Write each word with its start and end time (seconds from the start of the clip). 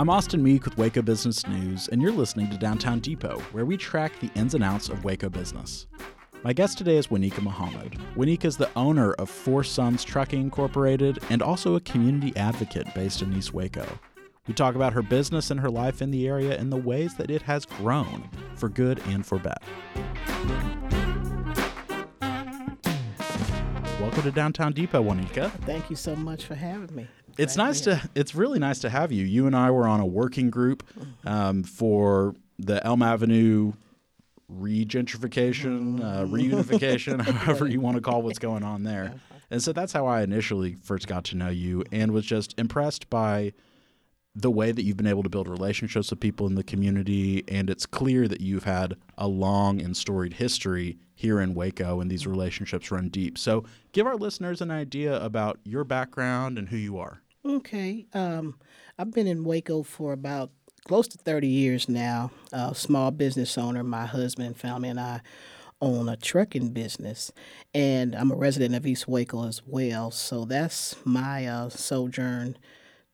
I'm 0.00 0.08
Austin 0.08 0.44
Meek 0.44 0.64
with 0.64 0.78
Waco 0.78 1.02
Business 1.02 1.44
News, 1.48 1.88
and 1.88 2.00
you're 2.00 2.12
listening 2.12 2.48
to 2.50 2.56
Downtown 2.56 3.00
Depot, 3.00 3.40
where 3.50 3.64
we 3.64 3.76
track 3.76 4.12
the 4.20 4.30
ins 4.36 4.54
and 4.54 4.62
outs 4.62 4.88
of 4.88 5.02
Waco 5.02 5.28
business. 5.28 5.88
My 6.44 6.52
guest 6.52 6.78
today 6.78 6.98
is 6.98 7.08
Wanika 7.08 7.42
Muhammad. 7.42 7.98
Wanika 8.14 8.44
is 8.44 8.56
the 8.56 8.70
owner 8.76 9.14
of 9.14 9.28
Four 9.28 9.64
Sons 9.64 10.04
Trucking 10.04 10.40
Incorporated 10.40 11.18
and 11.30 11.42
also 11.42 11.74
a 11.74 11.80
community 11.80 12.32
advocate 12.36 12.86
based 12.94 13.22
in 13.22 13.36
East 13.36 13.52
Waco. 13.52 13.98
We 14.46 14.54
talk 14.54 14.76
about 14.76 14.92
her 14.92 15.02
business 15.02 15.50
and 15.50 15.58
her 15.58 15.68
life 15.68 16.00
in 16.00 16.12
the 16.12 16.28
area 16.28 16.56
and 16.56 16.70
the 16.70 16.76
ways 16.76 17.16
that 17.16 17.28
it 17.28 17.42
has 17.42 17.66
grown, 17.66 18.30
for 18.54 18.68
good 18.68 19.02
and 19.08 19.26
for 19.26 19.40
bad. 19.40 19.58
Welcome 24.00 24.22
to 24.22 24.30
Downtown 24.30 24.74
Depot, 24.74 25.02
Wanika. 25.02 25.50
Thank 25.64 25.90
you 25.90 25.96
so 25.96 26.14
much 26.14 26.44
for 26.44 26.54
having 26.54 26.94
me. 26.94 27.08
It's 27.38 27.56
nice 27.56 27.80
to. 27.82 28.02
It's 28.14 28.34
really 28.34 28.58
nice 28.58 28.80
to 28.80 28.90
have 28.90 29.12
you. 29.12 29.24
You 29.24 29.46
and 29.46 29.56
I 29.56 29.70
were 29.70 29.86
on 29.86 30.00
a 30.00 30.06
working 30.06 30.50
group 30.50 30.82
um, 31.24 31.62
for 31.62 32.34
the 32.58 32.84
Elm 32.84 33.02
Avenue 33.02 33.72
regentrification, 34.52 36.02
uh, 36.02 36.24
reunification, 36.24 37.20
however 37.22 37.68
you 37.68 37.80
want 37.80 37.96
to 37.96 38.00
call 38.02 38.22
what's 38.22 38.38
going 38.38 38.62
on 38.64 38.82
there. 38.82 39.14
And 39.50 39.62
so 39.62 39.72
that's 39.72 39.92
how 39.92 40.06
I 40.06 40.22
initially 40.22 40.74
first 40.74 41.06
got 41.06 41.24
to 41.24 41.36
know 41.36 41.48
you, 41.48 41.84
and 41.92 42.12
was 42.12 42.26
just 42.26 42.58
impressed 42.58 43.08
by 43.08 43.52
the 44.34 44.50
way 44.50 44.70
that 44.72 44.82
you've 44.82 44.96
been 44.96 45.06
able 45.06 45.22
to 45.22 45.28
build 45.28 45.48
relationships 45.48 46.10
with 46.10 46.20
people 46.20 46.46
in 46.46 46.54
the 46.54 46.62
community. 46.62 47.44
And 47.48 47.68
it's 47.70 47.86
clear 47.86 48.28
that 48.28 48.40
you've 48.40 48.64
had 48.64 48.94
a 49.16 49.26
long 49.26 49.80
and 49.80 49.96
storied 49.96 50.34
history 50.34 50.98
here 51.14 51.40
in 51.40 51.54
Waco, 51.54 52.00
and 52.00 52.10
these 52.10 52.26
relationships 52.26 52.90
run 52.90 53.08
deep. 53.08 53.38
So 53.38 53.64
give 53.92 54.06
our 54.06 54.16
listeners 54.16 54.60
an 54.60 54.70
idea 54.70 55.20
about 55.20 55.58
your 55.64 55.82
background 55.82 56.58
and 56.58 56.68
who 56.68 56.76
you 56.76 56.98
are. 56.98 57.22
Okay. 57.44 58.06
Um, 58.14 58.56
I've 58.98 59.12
been 59.12 59.26
in 59.26 59.44
Waco 59.44 59.82
for 59.82 60.12
about 60.12 60.50
close 60.86 61.08
to 61.08 61.18
30 61.18 61.46
years 61.46 61.88
now. 61.88 62.30
Uh, 62.52 62.72
small 62.72 63.10
business 63.10 63.56
owner. 63.56 63.82
My 63.82 64.06
husband 64.06 64.48
and 64.48 64.56
family 64.56 64.88
and 64.88 65.00
I 65.00 65.20
own 65.80 66.08
a 66.08 66.16
trucking 66.16 66.70
business, 66.70 67.30
and 67.72 68.16
I'm 68.16 68.32
a 68.32 68.36
resident 68.36 68.74
of 68.74 68.84
East 68.84 69.06
Waco 69.06 69.46
as 69.46 69.62
well. 69.64 70.10
So 70.10 70.44
that's 70.44 70.96
my 71.04 71.46
uh, 71.46 71.68
sojourn 71.68 72.56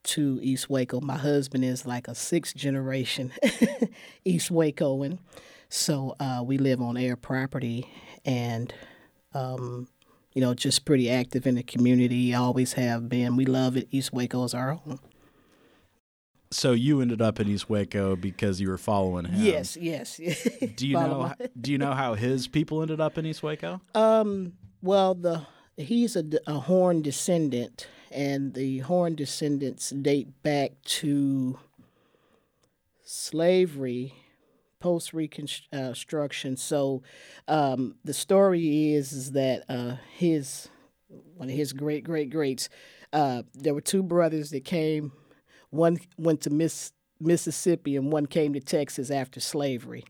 to 0.04 0.38
East 0.42 0.70
Waco. 0.70 1.00
My 1.00 1.18
husband 1.18 1.64
is 1.64 1.86
like 1.86 2.08
a 2.08 2.14
sixth 2.14 2.56
generation 2.56 3.32
East 4.24 4.50
Wacoan. 4.50 5.18
So 5.68 6.14
uh, 6.20 6.42
we 6.44 6.58
live 6.58 6.80
on 6.80 6.96
heir 6.96 7.16
property 7.16 7.88
and 8.24 8.72
um, 9.34 9.88
you 10.34 10.40
know, 10.40 10.52
just 10.54 10.84
pretty 10.84 11.08
active 11.10 11.46
in 11.46 11.54
the 11.54 11.62
community. 11.62 12.34
Always 12.34 12.74
have 12.74 13.08
been. 13.08 13.36
We 13.36 13.46
love 13.46 13.76
it. 13.76 13.88
East 13.90 14.12
Waco 14.12 14.44
is 14.44 14.52
our 14.54 14.72
home. 14.74 14.98
So 16.50 16.72
you 16.72 17.00
ended 17.00 17.20
up 17.20 17.40
in 17.40 17.48
East 17.48 17.68
Waco 17.68 18.14
because 18.14 18.60
you 18.60 18.68
were 18.68 18.78
following 18.78 19.24
him. 19.24 19.34
Yes, 19.42 19.76
yes. 19.76 20.16
Do 20.76 20.86
you 20.86 20.94
Follow 20.96 21.08
know? 21.22 21.34
my- 21.40 21.48
Do 21.60 21.72
you 21.72 21.78
know 21.78 21.92
how 21.92 22.14
his 22.14 22.46
people 22.46 22.80
ended 22.82 23.00
up 23.00 23.18
in 23.18 23.26
East 23.26 23.42
Waco? 23.42 23.80
Um. 23.94 24.52
Well, 24.82 25.14
the 25.14 25.46
he's 25.76 26.14
a, 26.14 26.24
a 26.46 26.60
Horn 26.60 27.00
descendant, 27.02 27.88
and 28.12 28.54
the 28.54 28.80
Horn 28.80 29.14
descendants 29.16 29.90
date 29.90 30.42
back 30.42 30.72
to 30.84 31.58
slavery, 33.02 34.14
post 34.84 35.14
Reconstruction. 35.14 36.58
So, 36.58 37.02
um, 37.48 37.94
the 38.04 38.12
story 38.12 38.92
is 38.92 39.14
is 39.14 39.32
that 39.32 39.64
uh, 39.66 39.96
his 40.14 40.68
one 41.08 41.48
of 41.48 41.56
his 41.56 41.72
great 41.72 42.04
great 42.04 42.28
greats, 42.28 42.68
uh, 43.10 43.44
there 43.54 43.72
were 43.72 43.80
two 43.80 44.02
brothers 44.02 44.50
that 44.50 44.66
came. 44.66 45.12
One 45.70 45.98
went 46.18 46.42
to 46.42 46.50
Miss 46.50 46.92
Mississippi, 47.18 47.96
and 47.96 48.12
one 48.12 48.26
came 48.26 48.52
to 48.52 48.60
Texas 48.60 49.10
after 49.10 49.40
slavery. 49.40 50.04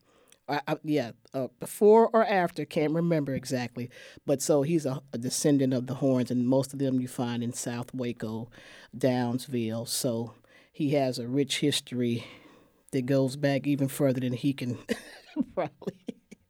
I, 0.49 0.61
I, 0.67 0.77
yeah, 0.83 1.13
uh, 1.33 1.47
before 1.61 2.11
or 2.13 2.25
after, 2.27 2.65
can't 2.65 2.93
remember 2.93 3.33
exactly. 3.33 3.91
But 4.27 4.43
so 4.43 4.63
he's 4.63 4.87
a, 4.87 5.01
a 5.13 5.19
descendant 5.19 5.73
of 5.73 5.87
the 5.87 5.95
Horns, 5.95 6.33
and 6.33 6.49
most 6.49 6.73
of 6.73 6.81
them 6.81 7.01
you 7.01 7.07
find 7.07 7.45
in 7.45 7.53
South 7.53 7.95
Waco, 7.95 8.51
Downsville. 8.93 9.87
So 9.87 10.35
he 10.73 10.91
has 10.91 11.21
a 11.21 11.29
rich 11.29 11.61
history 11.61 12.25
that 12.95 13.07
goes 13.07 13.37
back 13.37 13.67
even 13.67 13.89
further 13.89 14.21
than 14.21 14.33
he 14.33 14.53
can 14.53 14.79
probably. 15.55 15.95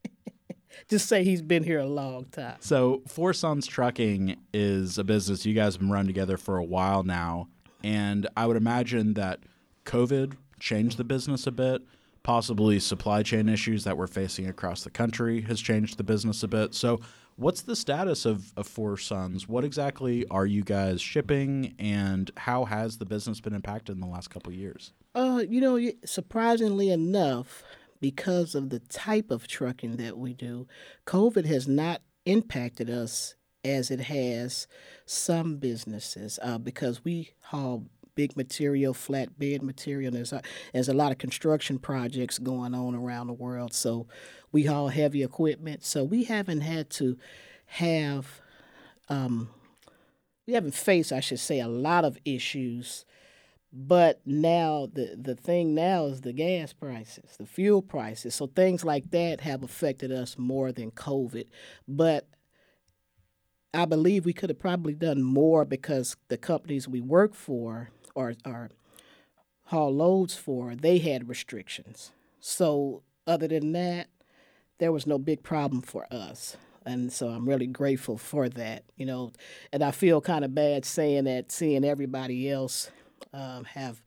Just 0.89 1.09
say 1.09 1.25
he's 1.25 1.43
been 1.43 1.65
here 1.65 1.81
a 1.81 1.87
long 1.87 2.27
time. 2.27 2.57
So 2.61 3.03
Four 3.09 3.33
Sons 3.33 3.67
Trucking 3.67 4.37
is 4.53 4.99
a 4.99 5.05
business 5.05 5.47
you 5.47 5.55
guys 5.55 5.75
have 5.75 5.81
been 5.81 5.91
running 5.91 6.07
together 6.07 6.37
for 6.37 6.59
a 6.59 6.65
while 6.65 7.03
now, 7.03 7.49
and 7.83 8.29
I 8.37 8.47
would 8.47 8.57
imagine 8.57 9.15
that 9.15 9.41
COVID 9.87 10.37
changed 10.61 10.99
the 10.99 11.05
business 11.05 11.47
a 11.47 11.53
bit. 11.53 11.83
Possibly 12.23 12.79
supply 12.79 13.23
chain 13.23 13.49
issues 13.49 13.85
that 13.85 13.97
we're 13.97 14.07
facing 14.07 14.47
across 14.47 14.85
the 14.85 14.91
country 14.91 15.43
has 15.43 15.61
changed 15.61 15.99
the 15.99 16.05
business 16.05 16.43
a 16.43 16.49
bit. 16.49 16.75
So, 16.75 17.01
what's 17.37 17.63
the 17.63 17.77
status 17.77 18.25
of, 18.25 18.53
of 18.57 18.67
Four 18.67 18.97
Sons? 18.97 19.47
What 19.49 19.65
exactly 19.65 20.27
are 20.31 20.47
you 20.47 20.63
guys 20.63 21.01
shipping, 21.01 21.75
and 21.79 22.31
how 22.37 22.65
has 22.65 22.99
the 22.99 23.07
business 23.07 23.41
been 23.41 23.55
impacted 23.55 23.95
in 23.95 24.01
the 24.01 24.07
last 24.07 24.29
couple 24.29 24.53
years? 24.53 24.93
Uh, 25.15 25.45
you 25.49 25.61
know, 25.61 25.79
surprisingly 26.05 26.91
enough, 26.91 27.63
because 28.01 28.55
of 28.55 28.71
the 28.71 28.81
type 28.81 29.31
of 29.31 29.47
trucking 29.47 29.97
that 29.97 30.19
we 30.19 30.35
do, 30.35 30.67
COVID 31.07 31.45
has 31.47 31.69
not 31.69 32.03
impacted 32.27 32.91
us 32.91 33.35
as 33.65 33.91
it 33.91 34.01
has 34.01 34.67
some 35.07 35.57
businesses 35.57 36.39
uh, 36.43 36.59
because 36.59 37.05
we 37.05 37.31
haul 37.43 37.87
big 38.15 38.37
material, 38.37 38.93
flatbed 38.93 39.63
material. 39.63 40.13
There's 40.13 40.33
a, 40.33 40.43
there's 40.73 40.89
a 40.89 40.95
lot 40.95 41.13
of 41.13 41.19
construction 41.19 41.79
projects 41.79 42.39
going 42.39 42.75
on 42.75 42.95
around 42.95 43.29
the 43.29 43.33
world, 43.33 43.73
so 43.73 44.07
we 44.53 44.65
haul 44.65 44.89
heavy 44.89 45.23
equipment. 45.23 45.85
So 45.85 46.05
we 46.05 46.25
haven't 46.25 46.61
had 46.61 46.91
to 46.91 47.17
have, 47.67 48.41
um, 49.09 49.51
we 50.47 50.55
haven't 50.55 50.75
faced, 50.75 51.13
I 51.13 51.21
should 51.21 51.41
say, 51.41 51.61
a 51.61 51.69
lot 51.69 52.05
of 52.05 52.19
issues 52.25 53.05
but 53.77 54.21
now 54.25 54.89
the 54.93 55.19
the 55.21 55.35
thing 55.35 55.75
now 55.75 56.07
is 56.07 56.21
the 56.21 56.33
gas 56.33 56.73
prices, 56.73 57.37
the 57.37 57.47
fuel 57.47 57.83
prices. 57.83 58.35
So 58.37 58.47
things 58.47 58.85
like 58.85 59.11
that 59.11 59.41
have 59.41 59.65
affected 59.65 60.13
us 60.13 60.39
more 60.39 60.71
than 60.71 60.93
COVID. 60.93 61.47
But 61.89 62.29
I 63.75 63.85
believe 63.85 64.25
we 64.25 64.33
could 64.33 64.51
have 64.51 64.61
probably 64.61 64.95
done 64.95 65.23
more 65.23 65.65
because 65.65 66.17
the 66.29 66.39
companies 66.39 66.87
we 66.87 67.01
work 67.01 67.35
for 67.35 67.91
or 68.15 68.35
or 68.47 68.71
haul 69.65 69.93
loads 69.93 70.37
for, 70.37 70.77
they 70.77 70.99
had 70.99 71.29
restrictions. 71.29 72.13
So 72.39 73.03
other 73.27 73.49
than 73.49 73.73
that, 73.73 74.07
there 74.79 74.93
was 74.93 75.07
no 75.07 75.19
big 75.19 75.43
problem 75.43 75.81
for 75.83 76.07
us. 76.13 76.57
And 76.87 77.13
so 77.13 77.29
I'm 77.29 77.49
really 77.49 77.67
grateful 77.67 78.19
for 78.19 78.49
that, 78.51 78.85
you 78.97 79.07
know. 79.07 79.33
And 79.73 79.83
I 79.83 79.91
feel 79.91 80.21
kind 80.21 80.45
of 80.45 80.55
bad 80.55 80.85
saying 80.85 81.25
that, 81.25 81.51
seeing 81.51 81.85
everybody 81.85 82.49
else 82.49 82.91
um, 83.35 83.65
have 83.65 84.03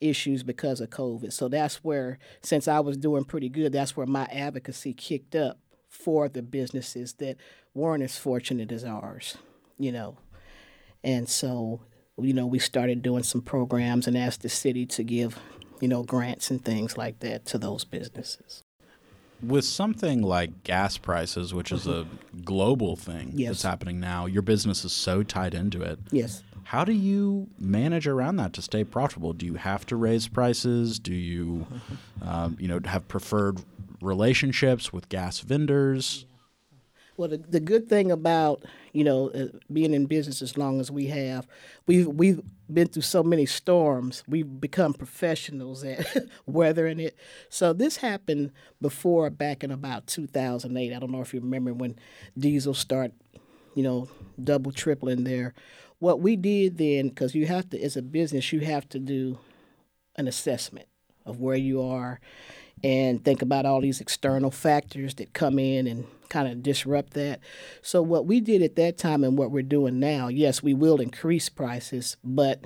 issues 0.00 0.42
because 0.42 0.80
of 0.80 0.90
COVID. 0.90 1.32
So 1.32 1.48
that's 1.48 1.84
where, 1.84 2.18
since 2.42 2.66
I 2.66 2.80
was 2.80 2.96
doing 2.96 3.24
pretty 3.24 3.48
good, 3.48 3.72
that's 3.72 3.96
where 3.96 4.06
my 4.06 4.24
advocacy 4.32 4.94
kicked 4.94 5.36
up 5.36 5.58
for 5.88 6.28
the 6.28 6.42
businesses 6.42 7.12
that 7.14 7.36
weren't 7.74 8.02
as 8.02 8.16
fortunate 8.16 8.72
as 8.72 8.84
ours, 8.84 9.36
you 9.78 9.92
know. 9.92 10.16
And 11.04 11.28
so, 11.28 11.80
you 12.18 12.32
know, 12.32 12.46
we 12.46 12.58
started 12.58 13.02
doing 13.02 13.22
some 13.22 13.42
programs 13.42 14.06
and 14.06 14.16
asked 14.16 14.42
the 14.42 14.48
city 14.48 14.86
to 14.86 15.02
give, 15.02 15.38
you 15.80 15.88
know, 15.88 16.02
grants 16.02 16.50
and 16.50 16.64
things 16.64 16.96
like 16.96 17.20
that 17.20 17.44
to 17.46 17.58
those 17.58 17.84
businesses. 17.84 18.62
With 19.42 19.64
something 19.64 20.20
like 20.20 20.64
gas 20.64 20.98
prices, 20.98 21.54
which 21.54 21.72
is 21.72 21.86
a 21.86 22.06
global 22.44 22.94
thing 22.94 23.32
Yes. 23.34 23.48
that's 23.48 23.62
happening 23.62 23.98
now, 23.98 24.26
your 24.26 24.42
business 24.42 24.84
is 24.84 24.92
so 24.92 25.22
tied 25.22 25.54
into 25.54 25.80
it. 25.80 25.98
Yes. 26.10 26.42
How 26.70 26.84
do 26.84 26.92
you 26.92 27.48
manage 27.58 28.06
around 28.06 28.36
that 28.36 28.52
to 28.52 28.62
stay 28.62 28.84
profitable? 28.84 29.32
Do 29.32 29.44
you 29.44 29.54
have 29.54 29.84
to 29.86 29.96
raise 29.96 30.28
prices? 30.28 31.00
Do 31.00 31.12
you, 31.12 31.66
um, 32.22 32.56
you 32.60 32.68
know, 32.68 32.78
have 32.84 33.08
preferred 33.08 33.58
relationships 34.00 34.92
with 34.92 35.08
gas 35.08 35.40
vendors? 35.40 36.26
Well, 37.16 37.28
the, 37.28 37.38
the 37.38 37.58
good 37.58 37.88
thing 37.88 38.12
about 38.12 38.62
you 38.92 39.02
know 39.02 39.30
uh, 39.30 39.46
being 39.72 39.92
in 39.92 40.06
business 40.06 40.42
as 40.42 40.56
long 40.56 40.78
as 40.78 40.92
we 40.92 41.06
have, 41.06 41.48
we've 41.88 42.06
we've 42.06 42.40
been 42.72 42.86
through 42.86 43.02
so 43.02 43.24
many 43.24 43.46
storms. 43.46 44.22
We've 44.28 44.60
become 44.60 44.94
professionals 44.94 45.82
at 45.82 46.06
weathering 46.46 47.00
it. 47.00 47.16
So 47.48 47.72
this 47.72 47.96
happened 47.96 48.52
before, 48.80 49.28
back 49.28 49.64
in 49.64 49.72
about 49.72 50.06
2008. 50.06 50.94
I 50.94 50.98
don't 51.00 51.10
know 51.10 51.20
if 51.20 51.34
you 51.34 51.40
remember 51.40 51.74
when 51.74 51.96
diesel 52.38 52.74
start, 52.74 53.10
you 53.74 53.82
know, 53.82 54.08
double 54.40 54.70
tripling 54.70 55.24
there. 55.24 55.52
What 56.00 56.20
we 56.20 56.34
did 56.34 56.78
then, 56.78 57.10
because 57.10 57.34
you 57.34 57.46
have 57.46 57.70
to, 57.70 57.80
as 57.80 57.96
a 57.96 58.02
business, 58.02 58.52
you 58.52 58.60
have 58.60 58.88
to 58.88 58.98
do 58.98 59.38
an 60.16 60.26
assessment 60.26 60.88
of 61.24 61.40
where 61.40 61.56
you 61.56 61.82
are 61.82 62.20
and 62.82 63.22
think 63.24 63.42
about 63.42 63.66
all 63.66 63.82
these 63.82 64.00
external 64.00 64.50
factors 64.50 65.14
that 65.16 65.34
come 65.34 65.58
in 65.58 65.86
and 65.86 66.06
kind 66.30 66.48
of 66.48 66.62
disrupt 66.62 67.12
that. 67.12 67.40
So 67.82 68.00
what 68.00 68.26
we 68.26 68.40
did 68.40 68.62
at 68.62 68.76
that 68.76 68.96
time 68.96 69.22
and 69.22 69.36
what 69.36 69.50
we're 69.50 69.62
doing 69.62 70.00
now, 70.00 70.28
yes, 70.28 70.62
we 70.62 70.72
will 70.72 71.00
increase 71.00 71.48
prices, 71.48 72.16
but 72.24 72.64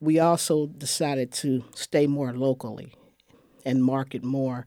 we 0.00 0.18
also 0.18 0.66
decided 0.66 1.32
to 1.32 1.64
stay 1.74 2.06
more 2.06 2.32
locally 2.32 2.94
and 3.64 3.84
market 3.84 4.24
more 4.24 4.66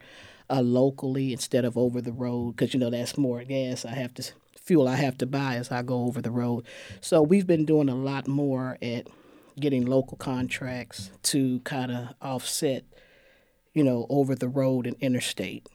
uh, 0.50 0.62
locally 0.62 1.32
instead 1.32 1.66
of 1.66 1.78
over 1.78 2.02
the 2.02 2.12
road 2.12 2.56
because 2.56 2.74
you 2.74 2.80
know 2.80 2.90
that's 2.90 3.18
more 3.18 3.44
gas 3.44 3.86
I 3.86 3.92
have 3.92 4.14
to 4.16 4.32
fuel 4.70 4.88
I 4.88 4.96
have 4.96 5.18
to 5.18 5.26
buy 5.26 5.56
as 5.56 5.72
I 5.72 5.82
go 5.82 6.06
over 6.06 6.22
the 6.22 6.32
road. 6.32 6.66
So 7.02 7.22
we've 7.22 7.48
been 7.48 7.66
doing 7.66 7.90
a 7.90 7.96
lot 7.96 8.28
more 8.28 8.78
at 8.82 9.08
getting 9.60 9.86
local 9.86 10.18
contracts 10.18 11.12
to 11.24 11.60
kind 11.62 11.92
of 11.92 12.14
offset 12.22 12.86
you 13.74 13.84
know, 13.84 14.06
over 14.10 14.36
the 14.36 14.48
road 14.48 14.88
and 14.88 14.96
interstate. 15.00 15.68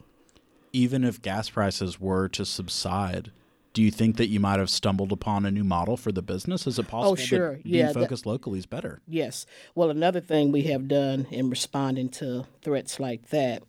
Even 0.73 1.03
if 1.03 1.21
gas 1.21 1.49
prices 1.49 1.99
were 1.99 2.27
to 2.29 2.45
subside, 2.45 3.31
do 3.73 3.81
you 3.81 3.91
think 3.91 4.17
that 4.17 4.27
you 4.27 4.39
might 4.39 4.59
have 4.59 4.69
stumbled 4.69 5.11
upon 5.11 5.45
a 5.45 5.51
new 5.51 5.63
model 5.63 5.97
for 5.97 6.11
the 6.11 6.21
business? 6.21 6.67
Is 6.67 6.77
it 6.77 6.85
oh, 6.87 6.91
possible 6.91 7.11
oh, 7.13 7.15
sure. 7.15 7.55
that 7.55 7.65
yeah, 7.65 7.83
being 7.83 7.93
focused 7.93 8.23
that, 8.23 8.29
locally 8.29 8.59
is 8.59 8.65
better? 8.65 9.01
Yes. 9.07 9.45
Well, 9.73 9.89
another 9.89 10.21
thing 10.21 10.51
we 10.51 10.63
have 10.63 10.87
done 10.87 11.27
in 11.31 11.49
responding 11.49 12.09
to 12.09 12.45
threats 12.61 12.99
like 12.99 13.29
that 13.29 13.63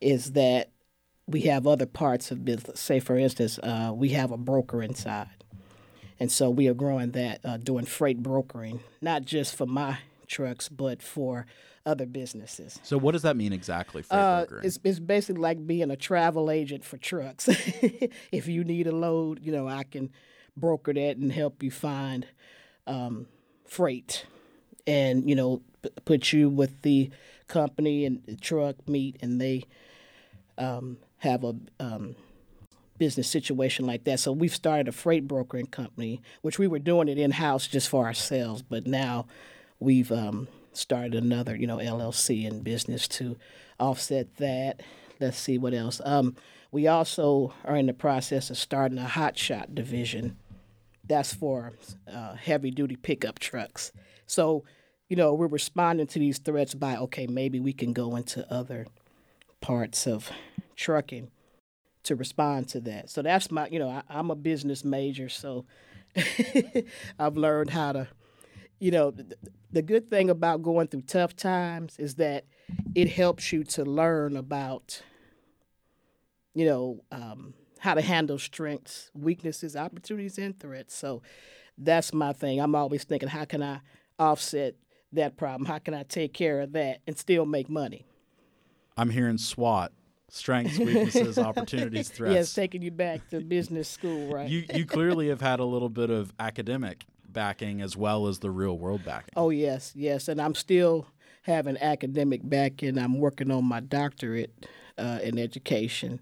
is 0.00 0.32
that 0.32 0.70
we 1.32 1.42
have 1.42 1.66
other 1.66 1.86
parts 1.86 2.30
of 2.30 2.44
business. 2.44 2.78
Say, 2.78 3.00
for 3.00 3.16
instance, 3.16 3.58
uh, 3.62 3.92
we 3.94 4.10
have 4.10 4.30
a 4.30 4.36
broker 4.36 4.82
inside. 4.82 5.28
And 6.20 6.30
so 6.30 6.50
we 6.50 6.68
are 6.68 6.74
growing 6.74 7.12
that, 7.12 7.40
uh, 7.44 7.56
doing 7.56 7.84
freight 7.84 8.22
brokering, 8.22 8.80
not 9.00 9.24
just 9.24 9.56
for 9.56 9.66
my 9.66 9.98
trucks, 10.28 10.68
but 10.68 11.02
for 11.02 11.46
other 11.84 12.06
businesses. 12.06 12.78
So, 12.84 12.96
what 12.96 13.12
does 13.12 13.22
that 13.22 13.36
mean 13.36 13.52
exactly? 13.52 14.02
Freight 14.02 14.20
uh, 14.20 14.46
it's, 14.62 14.78
it's 14.84 15.00
basically 15.00 15.40
like 15.40 15.66
being 15.66 15.90
a 15.90 15.96
travel 15.96 16.50
agent 16.50 16.84
for 16.84 16.96
trucks. 16.96 17.48
if 18.30 18.46
you 18.46 18.62
need 18.62 18.86
a 18.86 18.92
load, 18.92 19.40
you 19.42 19.50
know, 19.50 19.66
I 19.66 19.82
can 19.82 20.10
broker 20.56 20.92
that 20.92 21.16
and 21.16 21.32
help 21.32 21.62
you 21.62 21.72
find 21.72 22.26
um, 22.86 23.26
freight, 23.66 24.26
and 24.86 25.28
you 25.28 25.34
know, 25.34 25.62
p- 25.82 25.90
put 26.04 26.32
you 26.32 26.48
with 26.48 26.82
the 26.82 27.10
company 27.48 28.04
and 28.04 28.22
the 28.26 28.36
truck 28.36 28.88
meet, 28.88 29.16
and 29.22 29.40
they 29.40 29.64
um, 30.56 30.98
have 31.22 31.44
a 31.44 31.54
um, 31.78 32.16
business 32.98 33.28
situation 33.28 33.86
like 33.86 34.02
that. 34.04 34.18
So 34.18 34.32
we've 34.32 34.54
started 34.54 34.88
a 34.88 34.92
freight 34.92 35.28
brokering 35.28 35.66
company, 35.66 36.20
which 36.42 36.58
we 36.58 36.66
were 36.66 36.80
doing 36.80 37.08
it 37.08 37.16
in 37.16 37.30
house 37.30 37.68
just 37.68 37.88
for 37.88 38.06
ourselves, 38.06 38.62
but 38.62 38.88
now 38.88 39.26
we've 39.78 40.10
um, 40.10 40.48
started 40.72 41.14
another, 41.14 41.54
you 41.54 41.68
know, 41.68 41.78
LLC 41.78 42.44
in 42.44 42.62
business 42.62 43.06
to 43.08 43.36
offset 43.78 44.36
that. 44.38 44.82
Let's 45.20 45.38
see 45.38 45.58
what 45.58 45.74
else. 45.74 46.00
Um, 46.04 46.34
we 46.72 46.88
also 46.88 47.54
are 47.64 47.76
in 47.76 47.86
the 47.86 47.94
process 47.94 48.50
of 48.50 48.58
starting 48.58 48.98
a 48.98 49.06
hot 49.06 49.38
shot 49.38 49.76
division. 49.76 50.36
That's 51.04 51.32
for 51.32 51.74
uh, 52.12 52.34
heavy 52.34 52.72
duty 52.72 52.96
pickup 52.96 53.38
trucks. 53.38 53.92
So, 54.26 54.64
you 55.08 55.14
know, 55.14 55.34
we're 55.34 55.46
responding 55.46 56.08
to 56.08 56.18
these 56.18 56.38
threats 56.38 56.74
by 56.74 56.96
okay, 56.96 57.28
maybe 57.28 57.60
we 57.60 57.72
can 57.72 57.92
go 57.92 58.16
into 58.16 58.50
other 58.52 58.86
parts 59.60 60.08
of 60.08 60.32
trucking 60.76 61.30
to 62.04 62.16
respond 62.16 62.68
to 62.68 62.80
that. 62.80 63.10
So 63.10 63.22
that's 63.22 63.50
my, 63.50 63.68
you 63.68 63.78
know, 63.78 63.88
I, 63.88 64.02
I'm 64.08 64.30
a 64.30 64.34
business 64.34 64.84
major, 64.84 65.28
so 65.28 65.64
I've 67.18 67.36
learned 67.36 67.70
how 67.70 67.92
to 67.92 68.08
you 68.82 68.90
know, 68.90 69.12
the, 69.12 69.36
the 69.70 69.80
good 69.80 70.10
thing 70.10 70.28
about 70.28 70.60
going 70.60 70.88
through 70.88 71.02
tough 71.02 71.36
times 71.36 72.00
is 72.00 72.16
that 72.16 72.46
it 72.96 73.08
helps 73.08 73.52
you 73.52 73.62
to 73.62 73.84
learn 73.84 74.36
about, 74.36 75.00
you 76.52 76.66
know, 76.66 77.00
um, 77.12 77.54
how 77.78 77.94
to 77.94 78.00
handle 78.00 78.40
strengths, 78.40 79.08
weaknesses, 79.14 79.76
opportunities, 79.76 80.36
and 80.36 80.58
threats. 80.58 80.96
So 80.96 81.22
that's 81.78 82.12
my 82.12 82.32
thing. 82.32 82.60
I'm 82.60 82.74
always 82.74 83.04
thinking, 83.04 83.28
how 83.28 83.44
can 83.44 83.62
I 83.62 83.78
offset 84.18 84.74
that 85.12 85.36
problem? 85.36 85.64
How 85.64 85.78
can 85.78 85.94
I 85.94 86.02
take 86.02 86.34
care 86.34 86.60
of 86.60 86.72
that 86.72 87.02
and 87.06 87.16
still 87.16 87.46
make 87.46 87.70
money? 87.70 88.04
I'm 88.96 89.10
hearing 89.10 89.38
SWOT 89.38 89.92
strengths, 90.32 90.78
weaknesses, 90.78 91.38
opportunities, 91.38 92.08
threats. 92.10 92.34
Yes, 92.34 92.54
taking 92.54 92.82
you 92.82 92.90
back 92.90 93.28
to 93.28 93.40
business 93.40 93.88
school, 93.88 94.32
right? 94.32 94.48
You 94.48 94.64
you 94.74 94.86
clearly 94.86 95.28
have 95.28 95.40
had 95.40 95.60
a 95.60 95.64
little 95.64 95.90
bit 95.90 96.10
of 96.10 96.32
academic 96.40 97.04
backing 97.28 97.80
as 97.80 97.96
well 97.96 98.26
as 98.26 98.40
the 98.40 98.50
real 98.50 98.76
world 98.76 99.04
backing. 99.04 99.34
Oh 99.36 99.50
yes, 99.50 99.92
yes, 99.94 100.28
and 100.28 100.40
I'm 100.40 100.54
still 100.54 101.06
having 101.42 101.76
academic 101.78 102.40
backing. 102.42 102.98
I'm 102.98 103.18
working 103.18 103.50
on 103.50 103.64
my 103.64 103.80
doctorate 103.80 104.66
uh, 104.98 105.18
in 105.22 105.38
education. 105.38 106.20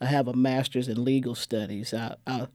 I 0.00 0.06
have 0.06 0.26
a 0.26 0.34
master's 0.34 0.88
in 0.88 1.04
legal 1.04 1.34
studies. 1.34 1.94
I, 1.94 2.16
I, 2.26 2.48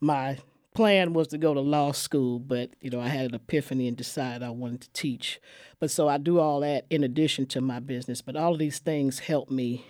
my 0.00 0.38
plan 0.74 1.14
was 1.14 1.28
to 1.28 1.38
go 1.38 1.54
to 1.54 1.60
law 1.60 1.92
school, 1.92 2.38
but 2.38 2.70
you 2.82 2.90
know 2.90 3.00
I 3.00 3.08
had 3.08 3.26
an 3.26 3.34
epiphany 3.34 3.88
and 3.88 3.96
decided 3.96 4.42
I 4.42 4.50
wanted 4.50 4.82
to 4.82 4.90
teach. 4.92 5.40
But 5.80 5.90
so 5.90 6.08
I 6.08 6.18
do 6.18 6.38
all 6.38 6.60
that 6.60 6.84
in 6.90 7.02
addition 7.02 7.46
to 7.46 7.62
my 7.62 7.80
business. 7.80 8.20
But 8.20 8.36
all 8.36 8.52
of 8.52 8.58
these 8.58 8.78
things 8.78 9.20
help 9.20 9.50
me 9.50 9.86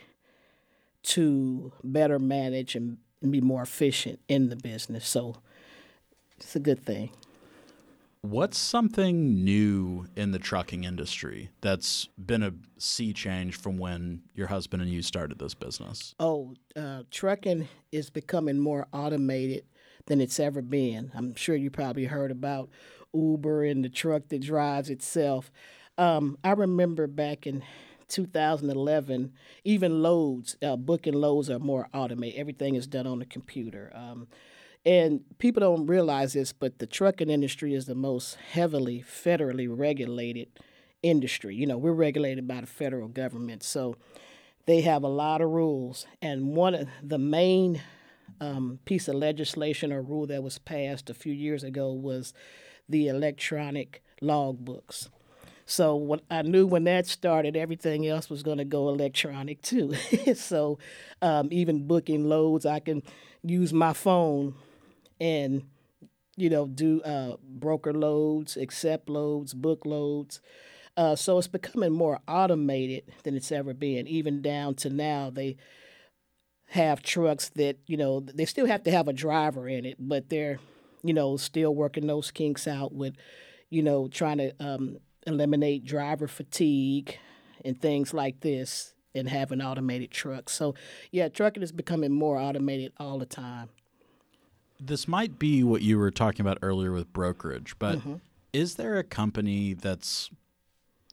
to 1.03 1.73
better 1.83 2.19
manage 2.19 2.75
and 2.75 2.99
be 3.29 3.41
more 3.41 3.63
efficient 3.63 4.21
in 4.29 4.49
the 4.49 4.57
business. 4.57 5.07
So 5.07 5.37
it's 6.39 6.57
a 6.57 6.61
good 6.61 6.85
thing. 6.85 7.11
What's 8.23 8.57
something 8.57 9.43
new 9.43 10.07
in 10.15 10.31
the 10.31 10.39
trucking 10.39 10.85
industry 10.85 11.51
that's 11.61 12.09
been 12.17 12.45
a 12.45 12.53
sea 12.79 13.13
change 13.13 13.57
from 13.57 13.79
when 13.79 14.23
your 14.35 14.47
husband 14.47 14.81
and 14.81 14.93
you 14.93 15.03
started 15.03 15.41
this 15.41 15.55
business? 15.55 16.15
Oh, 16.21 16.55
uh, 16.77 17.03
trucking 17.11 17.69
is 17.91 18.11
becoming 18.11 18.61
more 18.61 18.87
automated 18.93 19.65
than 20.07 20.21
it's 20.21 20.39
ever 20.39 20.63
been. 20.63 21.11
I'm 21.17 21.35
sure 21.35 21.57
you 21.57 21.69
probably 21.69 22.05
heard 22.05 22.31
about 22.31 22.71
Uber 23.13 23.65
and 23.65 23.85
the 23.85 23.89
truck 23.89 24.29
that 24.29 24.43
drives 24.43 24.89
itself. 24.89 25.51
Um, 25.99 26.39
I 26.45 26.53
remember 26.53 27.09
back 27.09 27.47
in 27.47 27.65
2011, 28.13 29.33
even 29.65 30.03
loads, 30.03 30.57
uh, 30.63 30.77
booking 30.77 31.15
loads 31.15 31.51
are 31.51 31.59
more 31.59 31.89
automated. 31.95 32.39
Everything 32.39 32.75
is 32.75 32.87
done 32.87 33.07
on 33.07 33.19
the 33.19 33.27
computer. 33.27 33.91
Um, 33.95 34.29
and 34.85 35.21
people 35.39 35.61
don't 35.61 35.87
realize 35.87 36.33
this, 36.33 36.53
but 36.53 36.79
the 36.79 36.87
trucking 36.87 37.31
industry 37.31 37.75
is 37.75 37.87
the 37.87 37.95
most 37.95 38.37
heavily 38.53 39.03
federally 39.03 39.69
regulated 39.71 40.49
industry. 41.03 41.55
You 41.55 41.67
know, 41.67 41.79
we're 41.79 41.93
regulated 41.93 42.47
by 42.47 42.61
the 42.61 42.67
federal 42.67 43.09
government, 43.09 43.63
so 43.63 43.97
they 44.67 44.81
have 44.83 45.03
a 45.03 45.09
lot 45.09 45.41
of 45.41 45.51
rules. 45.51 46.07
And 46.21 46.55
one 46.55 46.75
of 46.75 46.89
the 47.03 47.19
main 47.19 47.81
um, 48.41 48.81
piece 48.85 49.09
of 49.09 49.15
legislation 49.15 49.93
or 49.93 50.03
rule 50.03 50.27
that 50.27 50.43
was 50.43 50.59
passed 50.59 51.11
a 51.11 51.15
few 51.15 51.33
years 51.33 51.63
ago 51.63 51.93
was 51.93 52.35
the 52.89 53.09
electronic 53.09 54.03
logbooks. 54.21 55.09
So 55.67 55.95
what 55.95 56.23
I 56.31 56.43
knew 56.43 56.67
when 56.67 56.85
that 56.85 57.07
started, 57.07 57.57
everything 57.57 58.07
else 58.07 58.29
was 58.29 58.43
going 58.43 58.59
to 58.59 58.65
go 58.65 58.89
electronic 58.89 59.63
too. 59.63 59.95
so 60.35 60.79
um, 61.21 61.49
even 61.51 61.87
booking 61.87 62.29
loads, 62.29 62.67
I 62.67 62.81
can 62.81 63.03
use 63.43 63.73
my 63.73 63.93
phone 63.93 64.55
and 65.21 65.63
you 66.37 66.51
know 66.51 66.67
do 66.67 67.01
uh, 67.03 67.37
broker 67.43 67.93
loads, 67.93 68.57
accept 68.57 69.09
loads, 69.09 69.55
book 69.55 69.85
loads. 69.85 70.41
Uh, 70.97 71.17
so 71.17 71.39
it's 71.39 71.49
becoming 71.49 71.93
more 71.93 72.21
automated 72.29 73.05
than 73.23 73.35
it's 73.35 73.51
ever 73.51 73.73
been. 73.73 74.07
Even 74.07 74.43
down 74.43 74.75
to 74.75 74.91
now, 74.91 75.31
they 75.31 75.57
have 76.67 77.03
trucks 77.03 77.51
that 77.51 77.77
you 77.87 77.97
know 77.97 78.21
they 78.21 78.45
still 78.45 78.67
have 78.67 78.83
to 78.83 78.91
have 78.91 79.09
a 79.09 79.13
driver 79.13 79.69
in 79.69 79.85
it, 79.85 79.97
but 79.99 80.29
they're 80.29 80.59
you 81.03 81.15
know 81.15 81.37
still 81.37 81.75
working 81.75 82.07
those 82.07 82.31
kinks 82.31 82.67
out 82.67 82.95
with 82.95 83.15
you 83.71 83.83
know 83.83 84.09
trying 84.09 84.39
to 84.39 84.53
um, 84.61 84.99
eliminate 85.27 85.85
driver 85.85 86.29
fatigue 86.29 87.19
and 87.65 87.81
things 87.81 88.13
like 88.13 88.41
this 88.41 88.95
and 89.15 89.29
having 89.29 89.61
automated 89.61 90.11
trucks. 90.11 90.53
So 90.53 90.75
yeah, 91.11 91.29
trucking 91.29 91.63
is 91.63 91.73
becoming 91.73 92.13
more 92.13 92.39
automated 92.39 92.93
all 92.99 93.19
the 93.19 93.27
time 93.27 93.69
this 94.85 95.07
might 95.07 95.39
be 95.39 95.63
what 95.63 95.83
you 95.83 95.99
were 95.99 96.11
talking 96.11 96.41
about 96.41 96.59
earlier 96.61 96.93
with 96.93 97.13
brokerage, 97.13 97.77
but 97.79 97.99
mm-hmm. 97.99 98.15
is 98.53 98.75
there 98.75 98.99
a 98.99 99.05
company 99.05 99.75
that's 99.75 100.31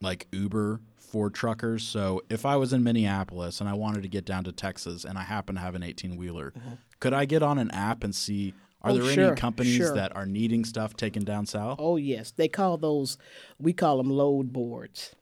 like 0.01 0.27
Uber 0.31 0.81
for 0.97 1.29
truckers. 1.29 1.87
So 1.87 2.21
if 2.29 2.45
I 2.45 2.55
was 2.55 2.73
in 2.73 2.83
Minneapolis 2.83 3.59
and 3.59 3.69
I 3.69 3.73
wanted 3.73 4.03
to 4.03 4.07
get 4.07 4.25
down 4.25 4.43
to 4.45 4.51
Texas 4.51 5.03
and 5.03 5.17
I 5.17 5.23
happen 5.23 5.55
to 5.55 5.61
have 5.61 5.75
an 5.75 5.83
18 5.83 6.17
wheeler, 6.17 6.53
could 6.99 7.13
I 7.13 7.25
get 7.25 7.43
on 7.43 7.57
an 7.57 7.71
app 7.71 8.03
and 8.03 8.13
see 8.13 8.53
are 8.81 8.91
Oh, 8.91 8.97
there 8.97 9.11
sure, 9.11 9.27
any 9.27 9.35
companies 9.35 9.75
sure. 9.75 9.93
that 9.95 10.15
are 10.15 10.25
needing 10.25 10.63
stuff 10.65 10.95
taken 10.95 11.23
down 11.23 11.45
south? 11.45 11.77
Oh 11.81 11.97
yes, 11.97 12.31
they 12.31 12.47
call 12.47 12.77
those 12.77 13.17
we 13.59 13.73
call 13.73 13.97
them 13.97 14.09
load 14.09 14.53
boards, 14.53 15.15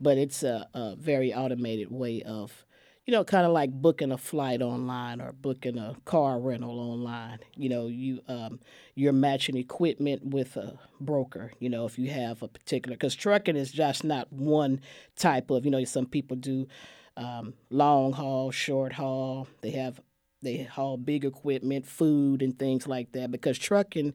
but 0.00 0.18
it's 0.18 0.42
a, 0.42 0.68
a 0.74 0.94
very 0.96 1.32
automated 1.34 1.90
way 1.90 2.22
of, 2.22 2.64
you 3.06 3.12
know, 3.12 3.24
kind 3.24 3.44
of 3.46 3.52
like 3.52 3.70
booking 3.72 4.12
a 4.12 4.18
flight 4.18 4.62
online 4.62 5.20
or 5.20 5.32
booking 5.32 5.76
a 5.76 5.96
car 6.04 6.38
rental 6.38 6.78
online. 6.78 7.40
You 7.56 7.68
know, 7.68 7.86
you 7.88 8.20
um, 8.28 8.60
you're 8.94 9.12
matching 9.12 9.56
equipment 9.56 10.24
with 10.26 10.56
a 10.56 10.78
broker. 11.00 11.52
You 11.58 11.70
know, 11.70 11.86
if 11.86 11.98
you 11.98 12.10
have 12.10 12.42
a 12.42 12.48
particular 12.48 12.96
because 12.96 13.14
trucking 13.14 13.56
is 13.56 13.72
just 13.72 14.04
not 14.04 14.32
one 14.32 14.80
type 15.16 15.50
of. 15.50 15.64
You 15.64 15.70
know, 15.72 15.84
some 15.84 16.06
people 16.06 16.36
do 16.36 16.68
um, 17.16 17.54
long 17.70 18.12
haul, 18.12 18.50
short 18.52 18.92
haul. 18.92 19.48
They 19.62 19.72
have 19.72 20.00
they 20.44 20.62
haul 20.62 20.96
big 20.96 21.24
equipment, 21.24 21.86
food, 21.86 22.42
and 22.42 22.58
things 22.58 22.86
like 22.86 23.12
that 23.12 23.30
because 23.30 23.58
trucking 23.58 24.14